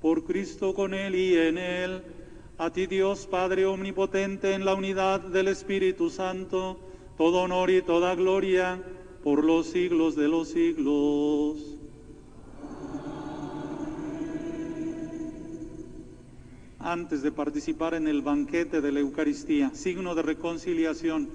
Por 0.02 0.24
Cristo 0.24 0.74
con 0.74 0.94
Él 0.94 1.16
y 1.16 1.36
en 1.36 1.58
Él, 1.58 2.04
a 2.58 2.72
ti 2.72 2.88
Dios 2.88 3.28
Padre 3.28 3.66
Omnipotente, 3.66 4.54
en 4.54 4.66
la 4.66 4.74
unidad 4.74 5.22
del 5.22 5.48
Espíritu 5.48 6.10
Santo, 6.10 6.80
todo 7.18 7.42
honor 7.42 7.70
y 7.70 7.82
toda 7.82 8.16
gloria 8.16 8.82
por 9.24 9.44
los 9.44 9.68
siglos 9.68 10.16
de 10.16 10.28
los 10.28 10.50
siglos. 10.50 11.78
antes 16.80 17.22
de 17.22 17.34
participar 17.34 17.96
en 17.96 18.08
el 18.08 18.22
banquete 18.22 18.80
de 18.80 18.94
la 18.94 19.02
Eucaristía, 19.02 19.72
signo 19.74 20.16
de 20.16 20.22
reconciliación 20.22 21.28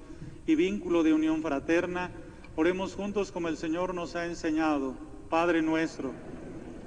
y 0.47 0.55
vínculo 0.55 1.03
de 1.03 1.13
unión 1.13 1.43
fraterna, 1.43 2.09
oremos 2.55 2.95
juntos 2.95 3.31
como 3.31 3.49
el 3.49 3.57
Señor 3.57 3.93
nos 3.93 4.15
ha 4.15 4.25
enseñado. 4.25 4.95
Padre 5.29 5.61
nuestro, 5.61 6.11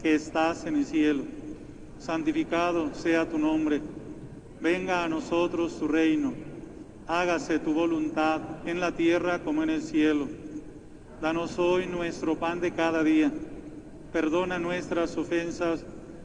que 0.02 0.16
estás 0.16 0.66
en 0.66 0.76
el 0.76 0.84
cielo, 0.84 1.22
santificado 2.00 2.92
sea 2.92 3.28
tu 3.28 3.38
nombre, 3.38 3.80
venga 4.66 5.04
a 5.04 5.08
nosotros 5.08 5.78
tu 5.78 5.86
reino, 5.86 6.34
hágase 7.06 7.60
tu 7.60 7.72
voluntad 7.72 8.40
en 8.66 8.80
la 8.80 8.96
tierra 8.96 9.44
como 9.44 9.62
en 9.62 9.70
el 9.70 9.80
cielo. 9.80 10.26
Danos 11.22 11.56
hoy 11.60 11.86
nuestro 11.86 12.34
pan 12.34 12.60
de 12.60 12.72
cada 12.72 13.04
día, 13.04 13.30
perdona 14.12 14.58
nuestras 14.58 15.16
ofensas, 15.16 15.84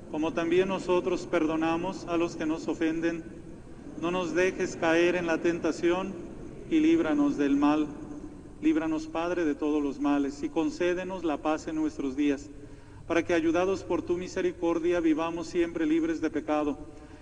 como 0.09 0.33
también 0.33 0.69
nosotros 0.69 1.27
perdonamos 1.27 2.07
a 2.07 2.17
los 2.17 2.35
que 2.35 2.47
nos 2.47 2.67
ofenden. 2.67 3.23
No 4.01 4.09
nos 4.09 4.33
dejes 4.33 4.75
caer 4.75 5.17
en 5.17 5.27
la 5.27 5.37
tentación 5.37 6.11
y 6.71 6.79
líbranos 6.79 7.37
del 7.37 7.55
mal. 7.55 7.85
Líbranos, 8.59 9.05
Padre, 9.05 9.45
de 9.45 9.53
todos 9.53 9.83
los 9.83 9.99
males 9.99 10.41
y 10.41 10.49
concédenos 10.49 11.23
la 11.23 11.37
paz 11.37 11.67
en 11.67 11.75
nuestros 11.75 12.15
días, 12.15 12.49
para 13.07 13.23
que, 13.23 13.35
ayudados 13.35 13.83
por 13.83 14.01
tu 14.01 14.17
misericordia, 14.17 14.99
vivamos 14.99 15.45
siempre 15.45 15.85
libres 15.85 16.21
de 16.21 16.31
pecado 16.31 16.79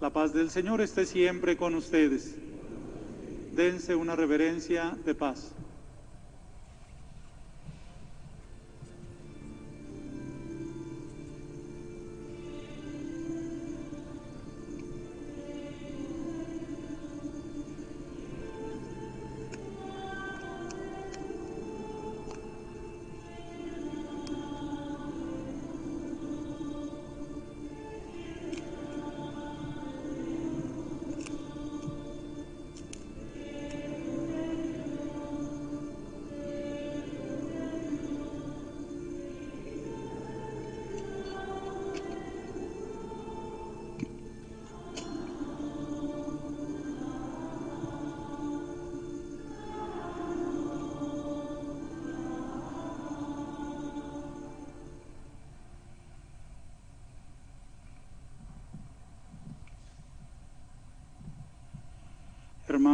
La 0.00 0.10
paz 0.10 0.32
del 0.32 0.48
Señor 0.48 0.80
esté 0.80 1.06
siempre 1.06 1.56
con 1.56 1.74
ustedes. 1.74 2.36
Dense 3.56 3.96
una 3.96 4.14
reverencia 4.14 4.96
de 5.04 5.12
paz. 5.12 5.52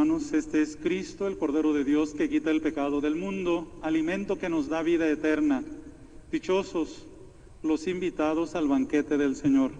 Este 0.05 0.61
es 0.61 0.77
Cristo, 0.77 1.27
el 1.27 1.39
Cordero 1.39 1.73
de 1.73 1.83
Dios 1.83 2.13
que 2.13 2.29
quita 2.29 2.51
el 2.51 2.61
pecado 2.61 3.01
del 3.01 3.15
mundo, 3.15 3.73
alimento 3.81 4.39
que 4.39 4.51
nos 4.51 4.69
da 4.69 4.83
vida 4.83 5.09
eterna. 5.09 5.65
Dichosos 6.31 7.07
los 7.63 7.87
invitados 7.87 8.55
al 8.55 8.69
banquete 8.69 9.17
del 9.17 9.35
Señor. 9.35 9.73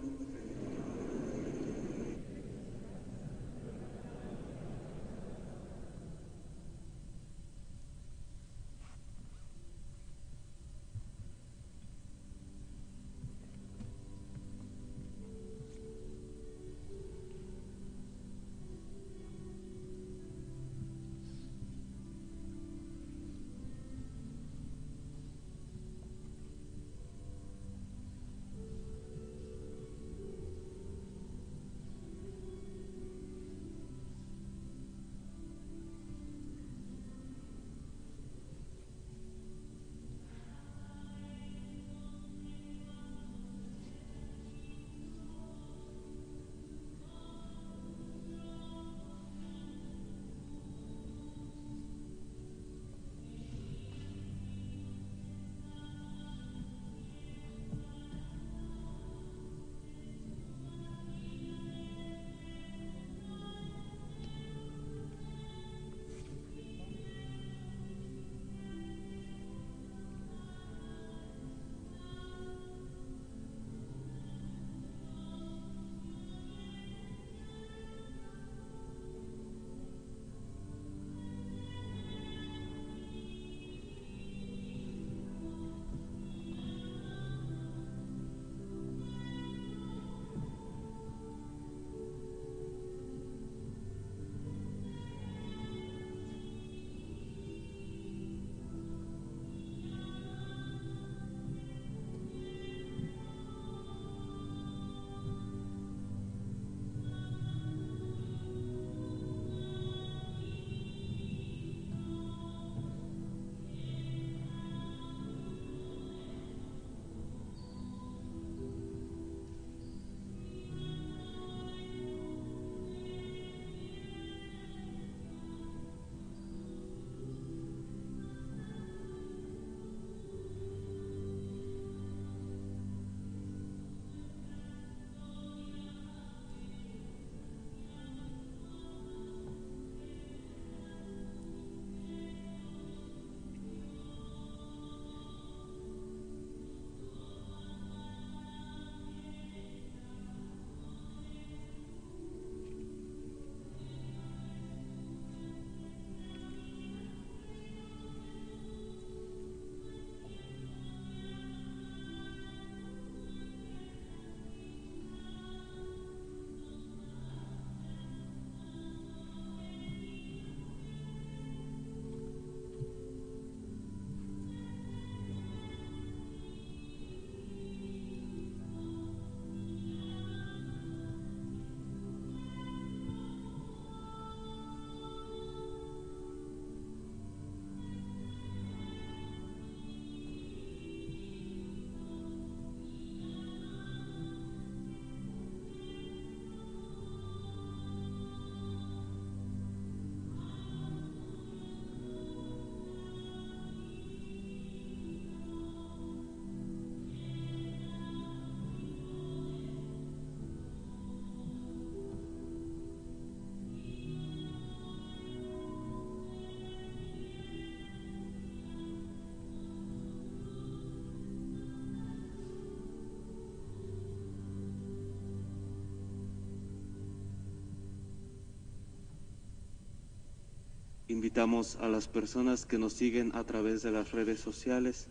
Invitamos 231.15 231.77
a 231.77 231.87
las 231.87 232.09
personas 232.09 232.67
que 232.67 232.77
nos 232.77 232.95
siguen 232.95 233.31
a 233.37 233.45
través 233.45 233.85
de 233.85 233.93
las 233.93 234.11
redes 234.11 234.41
sociales 234.41 235.07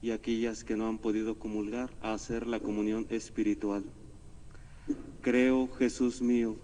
y 0.00 0.12
aquellas 0.12 0.62
que 0.62 0.76
no 0.76 0.86
han 0.86 0.98
podido 0.98 1.36
comulgar 1.36 1.90
a 2.00 2.12
hacer 2.12 2.46
la 2.46 2.60
comunión 2.60 3.08
espiritual. 3.10 3.82
Creo, 5.20 5.68
Jesús 5.76 6.22
mío, 6.22 6.54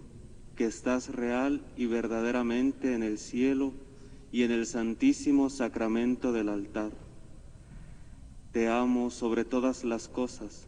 que 0.55 0.63
estás 0.63 1.13
real 1.13 1.61
y 1.75 1.87
verdaderamente 1.87 2.93
en 2.93 3.03
el 3.03 3.17
cielo 3.17 3.73
y 4.31 4.43
en 4.43 4.51
el 4.51 4.65
santísimo 4.65 5.49
sacramento 5.49 6.31
del 6.31 6.47
altar. 6.47 6.93
Te 8.53 8.69
amo 8.69 9.09
sobre 9.09 9.43
todas 9.43 9.83
las 9.83 10.07
cosas 10.07 10.67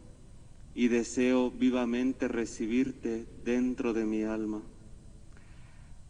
y 0.74 0.88
deseo 0.88 1.50
vivamente 1.50 2.28
recibirte 2.28 3.24
dentro 3.42 3.94
de 3.94 4.04
mi 4.04 4.24
alma. 4.24 4.60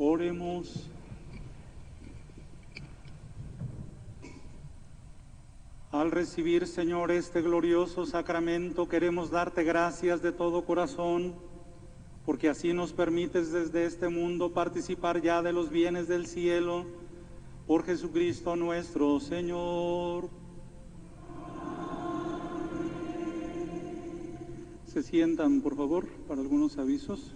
Oremos. 0.00 0.88
Al 5.90 6.12
recibir, 6.12 6.68
Señor, 6.68 7.10
este 7.10 7.42
glorioso 7.42 8.06
sacramento, 8.06 8.88
queremos 8.88 9.32
darte 9.32 9.64
gracias 9.64 10.22
de 10.22 10.30
todo 10.30 10.64
corazón, 10.64 11.34
porque 12.24 12.48
así 12.48 12.72
nos 12.72 12.92
permites 12.92 13.50
desde 13.50 13.86
este 13.86 14.08
mundo 14.08 14.52
participar 14.52 15.20
ya 15.20 15.42
de 15.42 15.52
los 15.52 15.68
bienes 15.68 16.06
del 16.06 16.28
cielo, 16.28 16.84
por 17.66 17.84
Jesucristo 17.84 18.54
nuestro 18.54 19.18
Señor. 19.18 20.28
Se 24.86 25.02
sientan, 25.02 25.60
por 25.60 25.74
favor, 25.74 26.06
para 26.28 26.40
algunos 26.40 26.78
avisos. 26.78 27.34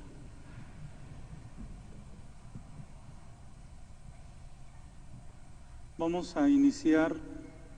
Vamos 6.05 6.37
a 6.37 6.49
iniciar 6.49 7.15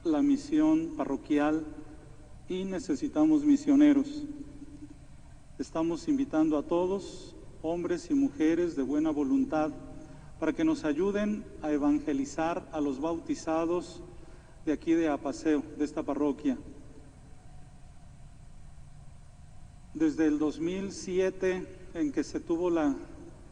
la 0.02 0.22
misión 0.22 0.94
parroquial 0.96 1.62
y 2.48 2.64
necesitamos 2.64 3.44
misioneros. 3.44 4.24
Estamos 5.58 6.08
invitando 6.08 6.56
a 6.56 6.62
todos, 6.62 7.36
hombres 7.60 8.08
y 8.08 8.14
mujeres 8.14 8.76
de 8.76 8.82
buena 8.82 9.10
voluntad, 9.10 9.72
para 10.40 10.54
que 10.54 10.64
nos 10.64 10.86
ayuden 10.86 11.44
a 11.60 11.70
evangelizar 11.70 12.66
a 12.72 12.80
los 12.80 12.98
bautizados 12.98 14.00
de 14.64 14.72
aquí 14.72 14.94
de 14.94 15.10
Apaseo, 15.10 15.62
de 15.76 15.84
esta 15.84 16.02
parroquia. 16.02 16.56
Desde 19.92 20.28
el 20.28 20.38
2007, 20.38 21.66
en 21.92 22.10
que 22.10 22.24
se 22.24 22.40
tuvo 22.40 22.70
la 22.70 22.96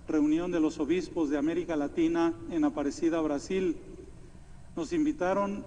reunión 0.08 0.50
de 0.50 0.60
los 0.60 0.80
obispos 0.80 1.28
de 1.28 1.36
América 1.36 1.76
Latina 1.76 2.32
en 2.50 2.64
Aparecida, 2.64 3.20
Brasil, 3.20 3.76
nos 4.76 4.92
invitaron 4.92 5.64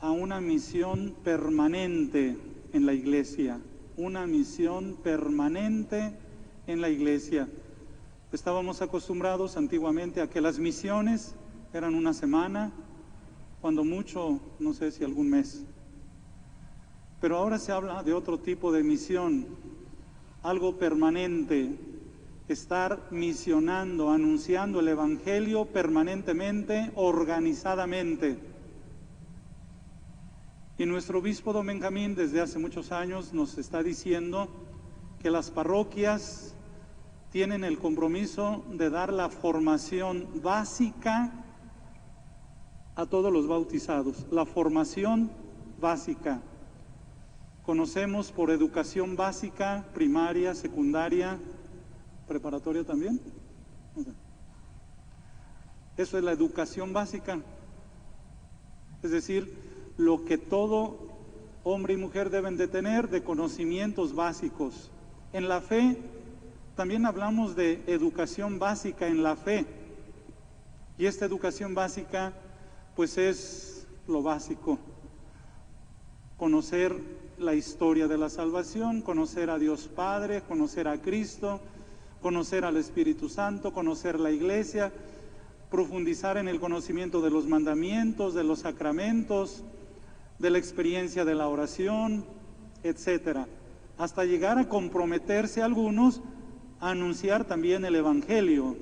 a 0.00 0.10
una 0.10 0.40
misión 0.40 1.14
permanente 1.22 2.36
en 2.72 2.86
la 2.86 2.92
iglesia, 2.92 3.60
una 3.96 4.26
misión 4.26 4.96
permanente 5.02 6.12
en 6.66 6.80
la 6.80 6.88
iglesia. 6.88 7.48
Estábamos 8.32 8.82
acostumbrados 8.82 9.56
antiguamente 9.56 10.20
a 10.20 10.30
que 10.30 10.40
las 10.40 10.58
misiones 10.58 11.34
eran 11.72 11.94
una 11.94 12.12
semana, 12.12 12.72
cuando 13.60 13.84
mucho, 13.84 14.40
no 14.58 14.72
sé 14.72 14.90
si 14.90 15.04
algún 15.04 15.30
mes. 15.30 15.64
Pero 17.20 17.36
ahora 17.36 17.58
se 17.58 17.72
habla 17.72 18.02
de 18.02 18.14
otro 18.14 18.38
tipo 18.38 18.72
de 18.72 18.82
misión, 18.82 19.46
algo 20.42 20.78
permanente, 20.78 21.76
estar 22.52 23.08
misionando, 23.10 24.10
anunciando 24.10 24.80
el 24.80 24.88
Evangelio 24.88 25.66
permanentemente, 25.66 26.90
organizadamente. 26.94 28.38
Y 30.78 30.86
nuestro 30.86 31.18
obispo 31.18 31.52
don 31.52 31.66
Benjamín 31.66 32.14
desde 32.14 32.40
hace 32.40 32.58
muchos 32.58 32.90
años 32.90 33.32
nos 33.32 33.58
está 33.58 33.82
diciendo 33.82 34.48
que 35.20 35.30
las 35.30 35.50
parroquias 35.50 36.54
tienen 37.30 37.64
el 37.64 37.78
compromiso 37.78 38.64
de 38.72 38.90
dar 38.90 39.12
la 39.12 39.28
formación 39.28 40.26
básica 40.42 41.32
a 42.96 43.06
todos 43.06 43.32
los 43.32 43.46
bautizados, 43.46 44.26
la 44.30 44.44
formación 44.46 45.30
básica. 45.80 46.40
Conocemos 47.62 48.32
por 48.32 48.50
educación 48.50 49.16
básica, 49.16 49.84
primaria, 49.94 50.54
secundaria, 50.54 51.38
preparatoria 52.30 52.84
también. 52.84 53.20
Eso 55.96 56.16
es 56.16 56.22
la 56.22 56.30
educación 56.30 56.92
básica. 56.92 57.40
Es 59.02 59.10
decir, 59.10 59.52
lo 59.96 60.24
que 60.24 60.38
todo 60.38 61.08
hombre 61.64 61.94
y 61.94 61.96
mujer 61.96 62.30
deben 62.30 62.56
de 62.56 62.68
tener 62.68 63.08
de 63.08 63.24
conocimientos 63.24 64.14
básicos. 64.14 64.92
En 65.32 65.48
la 65.48 65.60
fe 65.60 65.96
también 66.76 67.04
hablamos 67.04 67.56
de 67.56 67.82
educación 67.88 68.60
básica 68.60 69.08
en 69.08 69.24
la 69.24 69.34
fe. 69.34 69.66
Y 70.98 71.06
esta 71.06 71.24
educación 71.26 71.74
básica 71.74 72.32
pues 72.94 73.18
es 73.18 73.88
lo 74.06 74.22
básico. 74.22 74.78
Conocer 76.36 76.94
la 77.38 77.54
historia 77.54 78.06
de 78.06 78.18
la 78.18 78.28
salvación, 78.28 79.02
conocer 79.02 79.50
a 79.50 79.58
Dios 79.58 79.88
Padre, 79.88 80.42
conocer 80.42 80.86
a 80.86 81.02
Cristo, 81.02 81.60
conocer 82.20 82.64
al 82.64 82.76
Espíritu 82.76 83.28
Santo, 83.28 83.72
conocer 83.72 84.20
la 84.20 84.30
iglesia, 84.30 84.92
profundizar 85.70 86.36
en 86.36 86.48
el 86.48 86.60
conocimiento 86.60 87.20
de 87.20 87.30
los 87.30 87.46
mandamientos, 87.46 88.34
de 88.34 88.44
los 88.44 88.60
sacramentos, 88.60 89.62
de 90.38 90.50
la 90.50 90.58
experiencia 90.58 91.24
de 91.24 91.34
la 91.34 91.48
oración, 91.48 92.24
etcétera, 92.82 93.46
hasta 93.98 94.24
llegar 94.24 94.58
a 94.58 94.68
comprometerse 94.68 95.62
algunos 95.62 96.20
a 96.80 96.90
anunciar 96.90 97.44
también 97.44 97.84
el 97.84 97.94
Evangelio. 97.94 98.76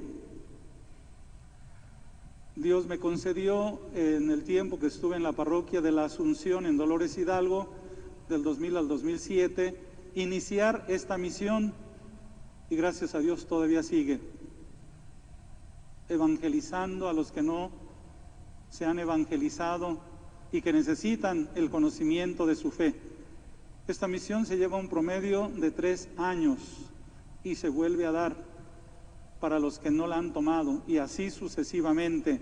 Dios 2.55 2.86
me 2.86 2.99
concedió 2.99 3.80
en 3.95 4.30
el 4.30 4.43
tiempo 4.43 4.78
que 4.80 4.86
estuve 4.86 5.16
en 5.16 5.22
la 5.22 5.32
parroquia 5.32 5.80
de 5.80 5.93
la 5.93 6.05
Asunción 6.05 6.66
en 6.66 6.76
Dolores 6.76 7.16
Hidalgo, 7.18 7.68
del 8.28 8.43
2000 8.43 8.76
al 8.76 8.89
2007, 8.89 9.76
iniciar 10.14 10.84
esta 10.89 11.18
misión 11.18 11.72
y 12.71 12.77
gracias 12.77 13.14
a 13.14 13.21
Dios 13.21 13.47
todavía 13.47 13.83
sigue 13.83 14.21
evangelizando 16.09 17.09
a 17.09 17.12
los 17.12 17.33
que 17.33 17.43
no 17.43 17.71
se 18.71 18.85
han 18.85 18.99
evangelizado 18.99 19.99
y 20.53 20.62
que 20.62 20.73
necesitan 20.73 21.49
el 21.55 21.71
conocimiento 21.71 22.47
de 22.47 22.57
su 22.57 22.71
fe. 22.71 22.95
Esta 23.87 24.09
misión 24.09 24.47
se 24.47 24.57
lleva 24.57 24.77
un 24.77 24.89
promedio 24.89 25.49
de 25.49 25.71
tres 25.71 26.09
años 26.16 26.59
y 27.45 27.55
se 27.55 27.69
vuelve 27.69 28.07
a 28.07 28.12
dar 28.12 28.37
para 29.41 29.59
los 29.59 29.79
que 29.79 29.91
no 29.91 30.07
la 30.07 30.16
han 30.16 30.33
tomado 30.33 30.83
y 30.87 30.99
así 30.99 31.31
sucesivamente. 31.31 32.41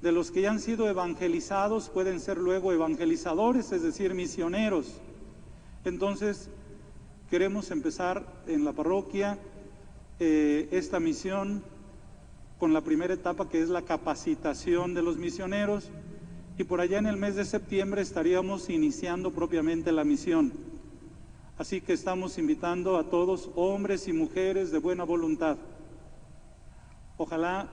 De 0.00 0.10
los 0.10 0.32
que 0.32 0.42
ya 0.42 0.50
han 0.50 0.58
sido 0.58 0.88
evangelizados 0.88 1.88
pueden 1.88 2.18
ser 2.18 2.38
luego 2.38 2.72
evangelizadores, 2.72 3.70
es 3.70 3.82
decir, 3.82 4.14
misioneros. 4.14 5.00
Entonces, 5.84 6.48
queremos 7.30 7.70
empezar 7.70 8.42
en 8.48 8.64
la 8.64 8.72
parroquia 8.72 9.38
eh, 10.24 10.68
esta 10.70 11.00
misión 11.00 11.64
con 12.60 12.72
la 12.72 12.80
primera 12.80 13.12
etapa 13.12 13.48
que 13.48 13.60
es 13.60 13.68
la 13.68 13.82
capacitación 13.82 14.94
de 14.94 15.02
los 15.02 15.16
misioneros 15.16 15.90
y 16.56 16.62
por 16.62 16.80
allá 16.80 16.98
en 16.98 17.06
el 17.06 17.16
mes 17.16 17.34
de 17.34 17.44
septiembre 17.44 18.02
estaríamos 18.02 18.70
iniciando 18.70 19.32
propiamente 19.32 19.90
la 19.90 20.04
misión. 20.04 20.52
Así 21.58 21.80
que 21.80 21.92
estamos 21.92 22.38
invitando 22.38 22.98
a 22.98 23.10
todos, 23.10 23.50
hombres 23.56 24.06
y 24.06 24.12
mujeres 24.12 24.70
de 24.70 24.78
buena 24.78 25.02
voluntad. 25.02 25.56
Ojalá, 27.16 27.68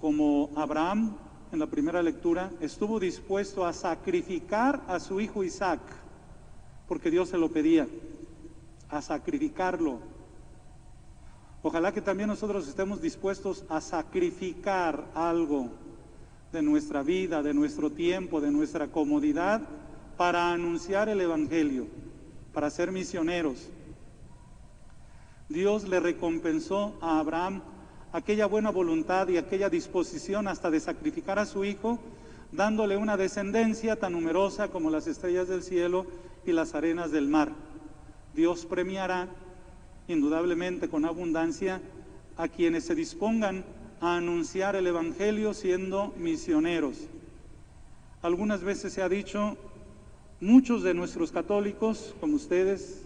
como 0.00 0.48
Abraham 0.56 1.14
en 1.52 1.58
la 1.58 1.66
primera 1.66 2.02
lectura, 2.02 2.52
estuvo 2.62 2.98
dispuesto 2.98 3.66
a 3.66 3.74
sacrificar 3.74 4.82
a 4.88 4.98
su 4.98 5.20
hijo 5.20 5.44
Isaac, 5.44 5.80
porque 6.88 7.10
Dios 7.10 7.28
se 7.28 7.36
lo 7.36 7.50
pedía, 7.50 7.86
a 8.88 9.02
sacrificarlo 9.02 10.13
Ojalá 11.66 11.92
que 11.92 12.02
también 12.02 12.28
nosotros 12.28 12.68
estemos 12.68 13.00
dispuestos 13.00 13.64
a 13.70 13.80
sacrificar 13.80 15.06
algo 15.14 15.70
de 16.52 16.60
nuestra 16.60 17.02
vida, 17.02 17.42
de 17.42 17.54
nuestro 17.54 17.88
tiempo, 17.88 18.42
de 18.42 18.50
nuestra 18.50 18.88
comodidad 18.88 19.62
para 20.18 20.52
anunciar 20.52 21.08
el 21.08 21.22
Evangelio, 21.22 21.86
para 22.52 22.68
ser 22.68 22.92
misioneros. 22.92 23.70
Dios 25.48 25.88
le 25.88 26.00
recompensó 26.00 26.98
a 27.00 27.18
Abraham 27.18 27.62
aquella 28.12 28.44
buena 28.44 28.68
voluntad 28.68 29.28
y 29.28 29.38
aquella 29.38 29.70
disposición 29.70 30.46
hasta 30.48 30.70
de 30.70 30.80
sacrificar 30.80 31.38
a 31.38 31.46
su 31.46 31.64
hijo, 31.64 31.98
dándole 32.52 32.98
una 32.98 33.16
descendencia 33.16 33.96
tan 33.96 34.12
numerosa 34.12 34.68
como 34.68 34.90
las 34.90 35.06
estrellas 35.06 35.48
del 35.48 35.62
cielo 35.62 36.04
y 36.44 36.52
las 36.52 36.74
arenas 36.74 37.10
del 37.10 37.26
mar. 37.26 37.52
Dios 38.34 38.66
premiará 38.66 39.30
indudablemente 40.08 40.88
con 40.88 41.04
abundancia 41.04 41.80
a 42.36 42.48
quienes 42.48 42.84
se 42.84 42.94
dispongan 42.94 43.64
a 44.00 44.16
anunciar 44.16 44.76
el 44.76 44.86
Evangelio 44.86 45.54
siendo 45.54 46.12
misioneros. 46.18 47.08
Algunas 48.22 48.62
veces 48.62 48.92
se 48.92 49.02
ha 49.02 49.08
dicho, 49.08 49.56
muchos 50.40 50.82
de 50.82 50.94
nuestros 50.94 51.30
católicos, 51.30 52.14
como 52.20 52.36
ustedes, 52.36 53.02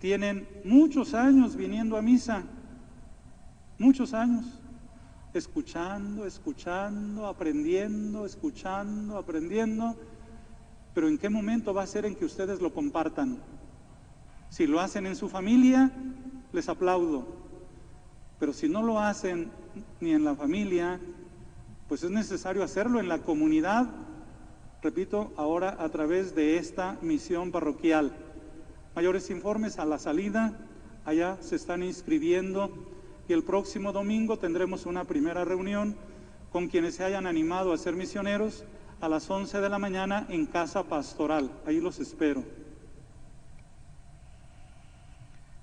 tienen 0.00 0.46
muchos 0.64 1.14
años 1.14 1.56
viniendo 1.56 1.96
a 1.96 2.02
misa, 2.02 2.44
muchos 3.78 4.14
años, 4.14 4.44
escuchando, 5.34 6.26
escuchando, 6.26 7.26
aprendiendo, 7.26 8.24
escuchando, 8.26 9.16
aprendiendo, 9.16 9.96
pero 10.94 11.08
¿en 11.08 11.18
qué 11.18 11.28
momento 11.28 11.74
va 11.74 11.82
a 11.82 11.86
ser 11.86 12.06
en 12.06 12.14
que 12.14 12.24
ustedes 12.24 12.60
lo 12.60 12.72
compartan? 12.72 13.38
Si 14.50 14.66
lo 14.66 14.80
hacen 14.80 15.06
en 15.06 15.16
su 15.16 15.28
familia, 15.28 15.90
les 16.52 16.68
aplaudo, 16.68 17.26
pero 18.38 18.52
si 18.52 18.68
no 18.68 18.82
lo 18.82 19.00
hacen 19.00 19.50
ni 20.00 20.12
en 20.12 20.24
la 20.24 20.34
familia, 20.34 21.00
pues 21.88 22.02
es 22.02 22.10
necesario 22.10 22.62
hacerlo 22.62 23.00
en 23.00 23.08
la 23.08 23.18
comunidad, 23.18 23.88
repito, 24.82 25.32
ahora 25.36 25.76
a 25.78 25.88
través 25.88 26.34
de 26.34 26.56
esta 26.56 26.98
misión 27.02 27.50
parroquial. 27.50 28.12
Mayores 28.94 29.30
informes 29.30 29.78
a 29.78 29.84
la 29.84 29.98
salida, 29.98 30.58
allá 31.04 31.36
se 31.40 31.56
están 31.56 31.82
inscribiendo 31.82 32.70
y 33.28 33.32
el 33.32 33.42
próximo 33.42 33.92
domingo 33.92 34.38
tendremos 34.38 34.86
una 34.86 35.04
primera 35.04 35.44
reunión 35.44 35.96
con 36.50 36.68
quienes 36.68 36.94
se 36.94 37.04
hayan 37.04 37.26
animado 37.26 37.72
a 37.72 37.78
ser 37.78 37.94
misioneros 37.94 38.64
a 39.00 39.08
las 39.08 39.28
11 39.28 39.60
de 39.60 39.68
la 39.68 39.78
mañana 39.78 40.26
en 40.28 40.46
Casa 40.46 40.82
Pastoral. 40.84 41.50
Ahí 41.66 41.80
los 41.80 42.00
espero. 42.00 42.42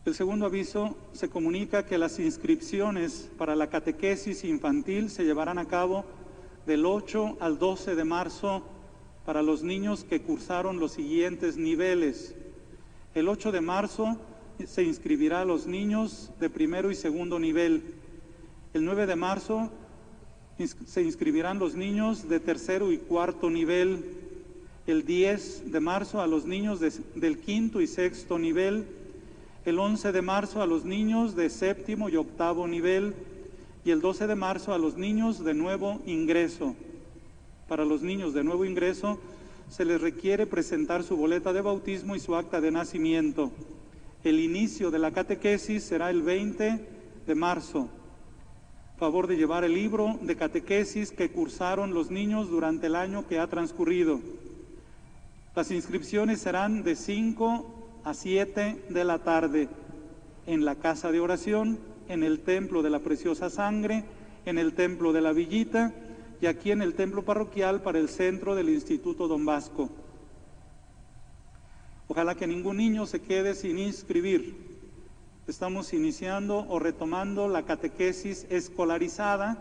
El 0.06 0.14
segundo 0.14 0.46
aviso 0.46 0.96
se 1.14 1.30
comunica 1.30 1.88
que 1.88 1.98
las 1.98 2.20
inscripciones 2.20 3.32
para 3.40 3.56
la 3.56 3.72
catequesis 3.72 4.44
infantil 4.44 5.10
se 5.10 5.24
llevarán 5.24 5.58
a 5.58 5.66
cabo 5.66 6.06
del 6.68 6.86
8 6.86 7.38
al 7.40 7.58
12 7.58 7.96
de 7.96 8.04
marzo 8.04 8.62
para 9.26 9.42
los 9.42 9.64
niños 9.64 10.04
que 10.04 10.22
cursaron 10.22 10.80
los 10.80 10.92
siguientes 10.92 11.58
niveles. 11.58 12.36
El 13.16 13.28
8 13.28 13.52
de 13.52 13.62
marzo 13.62 14.16
se 14.68 14.84
inscribirá 14.84 15.42
a 15.42 15.46
los 15.46 15.66
niños 15.66 16.32
de 16.40 16.52
primero 16.52 16.92
y 16.92 16.96
segundo 16.96 17.40
nivel. 17.40 17.96
El 18.76 18.86
9 18.86 19.08
de 19.08 19.16
marzo 19.16 19.72
se 20.86 21.02
inscribirán 21.02 21.58
los 21.58 21.74
niños 21.74 22.30
de 22.30 22.40
tercero 22.40 22.92
y 22.92 23.00
cuarto 23.00 23.50
nivel. 23.50 24.06
El 24.86 25.04
10 25.04 25.72
de 25.72 25.80
marzo 25.80 26.22
a 26.22 26.28
los 26.28 26.46
niños 26.46 26.80
del 26.80 27.40
quinto 27.40 27.82
y 27.82 27.88
sexto 27.88 28.38
nivel 28.38 28.86
el 29.66 29.80
11 29.80 30.12
de 30.12 30.22
marzo 30.22 30.62
a 30.62 30.68
los 30.68 30.86
niños 30.86 31.36
de 31.36 31.50
séptimo 31.50 32.08
y 32.08 32.16
octavo 32.16 32.68
nivel 32.68 33.16
y 33.84 33.90
el 33.90 34.00
12 34.00 34.28
de 34.28 34.36
marzo 34.36 34.74
a 34.74 34.78
los 34.78 34.96
niños 34.96 35.44
de 35.44 35.56
nuevo 35.56 36.02
ingreso. 36.06 36.76
Para 37.68 37.84
los 37.84 38.04
niños 38.04 38.36
de 38.36 38.44
nuevo 38.44 38.64
ingreso 38.64 39.20
se 39.70 39.84
les 39.84 40.00
requiere 40.00 40.46
presentar 40.46 41.02
su 41.02 41.18
boleta 41.18 41.52
de 41.52 41.62
bautismo 41.62 42.16
y 42.16 42.20
su 42.20 42.36
acta 42.36 42.62
de 42.62 42.70
nacimiento. 42.70 43.52
El 44.24 44.40
inicio 44.40 44.92
de 44.92 45.00
la 45.00 45.12
catequesis 45.12 45.84
será 45.84 46.12
el 46.12 46.22
20 46.22 46.88
de 47.26 47.36
marzo. 47.36 47.90
Favor 48.98 49.26
de 49.26 49.36
llevar 49.36 49.64
el 49.64 49.74
libro 49.74 50.20
de 50.22 50.36
catequesis 50.36 51.12
que 51.12 51.32
cursaron 51.32 51.96
los 51.96 52.12
niños 52.12 52.50
durante 52.50 52.86
el 52.86 52.96
año 52.96 53.28
que 53.28 53.40
ha 53.40 53.48
transcurrido. 53.48 54.20
Las 55.56 55.72
inscripciones 55.72 56.40
serán 56.40 56.84
de 56.84 56.96
5 56.96 57.75
a 58.06 58.14
7 58.14 58.86
de 58.88 59.04
la 59.04 59.20
tarde 59.20 59.68
en 60.46 60.64
la 60.64 60.76
casa 60.76 61.12
de 61.12 61.20
oración, 61.20 61.80
en 62.08 62.24
el 62.24 62.42
templo 62.42 62.84
de 62.84 62.92
la 62.92 63.00
preciosa 63.00 63.50
sangre, 63.50 64.06
en 64.46 64.60
el 64.60 64.74
templo 64.76 65.12
de 65.12 65.22
la 65.22 65.34
villita 65.34 65.92
y 66.40 66.46
aquí 66.46 66.70
en 66.70 66.84
el 66.84 66.94
templo 66.94 67.24
parroquial 67.24 67.82
para 67.82 67.98
el 67.98 68.08
centro 68.08 68.54
del 68.54 68.70
Instituto 68.70 69.28
Don 69.28 69.44
Vasco. 69.44 69.90
Ojalá 72.08 72.36
que 72.36 72.46
ningún 72.46 72.78
niño 72.78 73.08
se 73.08 73.22
quede 73.22 73.56
sin 73.56 73.80
inscribir. 73.80 74.56
Estamos 75.48 75.92
iniciando 75.92 76.60
o 76.70 76.78
retomando 76.78 77.48
la 77.48 77.64
catequesis 77.64 78.46
escolarizada, 78.52 79.58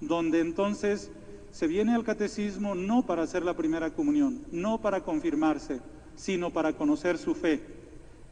donde 0.00 0.40
entonces 0.40 1.12
se 1.52 1.68
viene 1.68 1.94
al 1.94 2.02
catecismo 2.02 2.74
no 2.74 3.06
para 3.06 3.22
hacer 3.22 3.44
la 3.44 3.54
primera 3.54 3.90
comunión, 3.90 4.44
no 4.50 4.80
para 4.80 5.02
confirmarse, 5.02 5.80
sino 6.16 6.50
para 6.50 6.74
conocer 6.74 7.18
su 7.18 7.34
fe. 7.34 7.60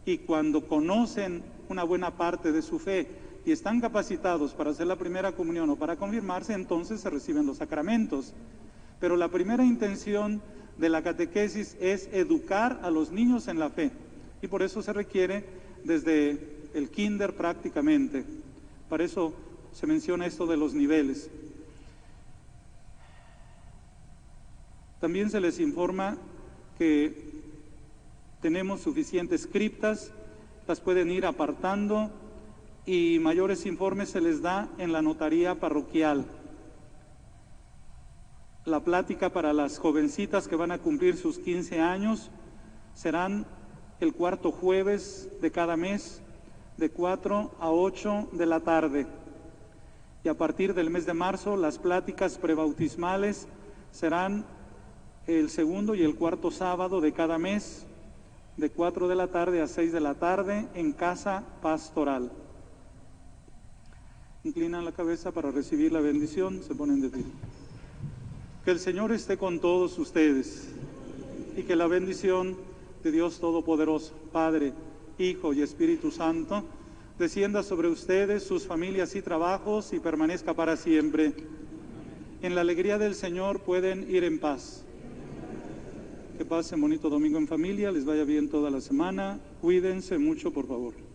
Y 0.05 0.19
cuando 0.19 0.67
conocen 0.67 1.43
una 1.69 1.85
buena 1.85 2.17
parte 2.17 2.53
de 2.53 2.63
su 2.63 2.79
fe 2.79 3.09
y 3.45 3.53
están 3.53 3.81
capacitados 3.81 4.53
para 4.53 4.71
hacer 4.71 4.87
la 4.87 4.97
primera 4.97 5.33
comunión 5.33 5.71
o 5.71 5.77
para 5.77 5.97
confirmarse, 5.97 6.55
entonces 6.55 7.01
se 7.01 7.11
reciben 7.11 7.47
los 7.47 7.59
sacramentos. 7.59 8.35
Pero 9.01 9.17
la 9.17 9.29
primera 9.29 9.65
intención 9.65 10.41
de 10.77 10.89
la 10.89 11.03
catequesis 11.03 11.77
es 11.81 12.09
educar 12.13 12.81
a 12.83 12.91
los 12.91 13.11
niños 13.11 13.49
en 13.49 13.59
la 13.59 13.71
fe. 13.71 13.91
Y 14.43 14.47
por 14.47 14.63
eso 14.63 14.83
se 14.83 14.93
requiere 14.93 15.45
desde 15.85 16.69
el 16.75 16.91
kinder 16.91 17.35
prácticamente. 17.35 18.25
Para 18.89 19.05
eso 19.05 19.35
se 19.73 19.87
menciona 19.87 20.27
esto 20.27 20.47
de 20.47 20.57
los 20.57 20.75
niveles. 20.75 21.31
También 25.01 25.31
se 25.31 25.41
les 25.41 25.61
informa 25.61 26.17
que 26.77 27.38
tenemos 28.41 28.81
suficientes 28.81 29.47
criptas, 29.47 30.13
las 30.67 30.81
pueden 30.81 31.11
ir 31.11 31.27
apartando 31.27 32.11
y 32.87 33.19
mayores 33.19 33.67
informes 33.67 34.11
se 34.11 34.21
les 34.21 34.43
da 34.43 34.69
en 34.79 34.93
la 34.93 35.03
notaría 35.03 35.59
parroquial. 35.59 36.25
La 38.65 38.81
plática 38.81 39.31
para 39.31 39.53
las 39.53 39.79
jovencitas 39.79 40.47
que 40.47 40.57
van 40.57 40.71
a 40.71 40.79
cumplir 40.79 41.17
sus 41.17 41.39
15 41.39 41.81
años 41.81 42.31
serán 42.95 43.47
el 43.99 44.13
cuarto 44.13 44.53
jueves 44.53 45.29
de 45.41 45.51
cada 45.51 45.77
mes 45.77 46.23
de 46.77 46.91
4 46.91 47.51
a 47.59 47.71
8 47.71 48.29
de 48.33 48.47
la 48.47 48.61
tarde. 48.61 49.07
Y 50.23 50.29
a 50.29 50.35
partir 50.35 50.75
del 50.75 50.91
mes 50.91 51.07
de 51.07 51.15
marzo 51.15 51.57
las 51.57 51.79
pláticas 51.79 52.39
prebautismales 52.39 53.49
serán 53.91 54.45
el 55.27 55.51
segundo 55.51 55.95
y 55.95 56.03
el 56.03 56.15
cuarto 56.15 56.51
sábado 56.51 57.01
de 57.01 57.13
cada 57.13 57.39
mes 57.39 57.87
de 58.59 58.71
4 58.71 59.07
de 59.07 59.15
la 59.15 59.29
tarde 59.29 59.63
a 59.63 59.69
6 59.69 59.93
de 59.93 60.01
la 60.01 60.15
tarde 60.15 60.67
en 60.75 60.93
casa 60.93 61.45
pastoral. 61.63 62.31
Inclinan 64.43 64.85
la 64.85 64.93
cabeza 64.93 65.31
para 65.31 65.53
recibir 65.53 65.93
la 65.93 66.01
bendición, 66.01 66.63
se 66.65 66.75
ponen 66.75 67.01
de 67.01 67.09
pie. 67.09 67.25
Que 68.65 68.73
el 68.73 68.81
Señor 68.81 69.13
esté 69.13 69.39
con 69.39 69.61
todos 69.61 69.97
ustedes 69.99 70.69
y 71.57 71.63
que 71.63 71.77
la 71.77 71.87
bendición 71.87 72.57
de 73.05 73.13
Dios 73.13 73.39
Todopoderoso, 73.39 74.13
Padre, 74.33 74.73
Hijo 75.19 75.53
y 75.53 75.63
Espíritu 75.63 76.11
Santo, 76.11 76.65
descienda 77.17 77.63
sobre 77.63 77.89
ustedes, 77.89 78.43
sus 78.43 78.67
familias 78.67 79.15
y 79.15 79.23
trabajos 79.23 79.93
y 79.93 80.01
permanezca 80.01 80.55
para 80.55 80.77
siempre. 80.77 81.33
En 82.43 82.57
la 82.57 82.63
alegría 82.63 82.99
del 82.99 83.15
Señor 83.15 83.61
pueden 83.61 84.11
ir 84.11 84.25
en 84.25 84.41
paz. 84.41 84.85
Que 86.39 86.45
pasen 86.45 86.81
bonito 86.81 87.11
domingo 87.11 87.37
en 87.37 87.49
familia, 87.49 87.91
les 87.91 88.05
vaya 88.05 88.23
bien 88.23 88.49
toda 88.49 88.71
la 88.71 88.81
semana. 88.81 89.41
Cuídense 89.61 90.19
mucho, 90.19 90.53
por 90.53 90.69
favor. 90.69 91.08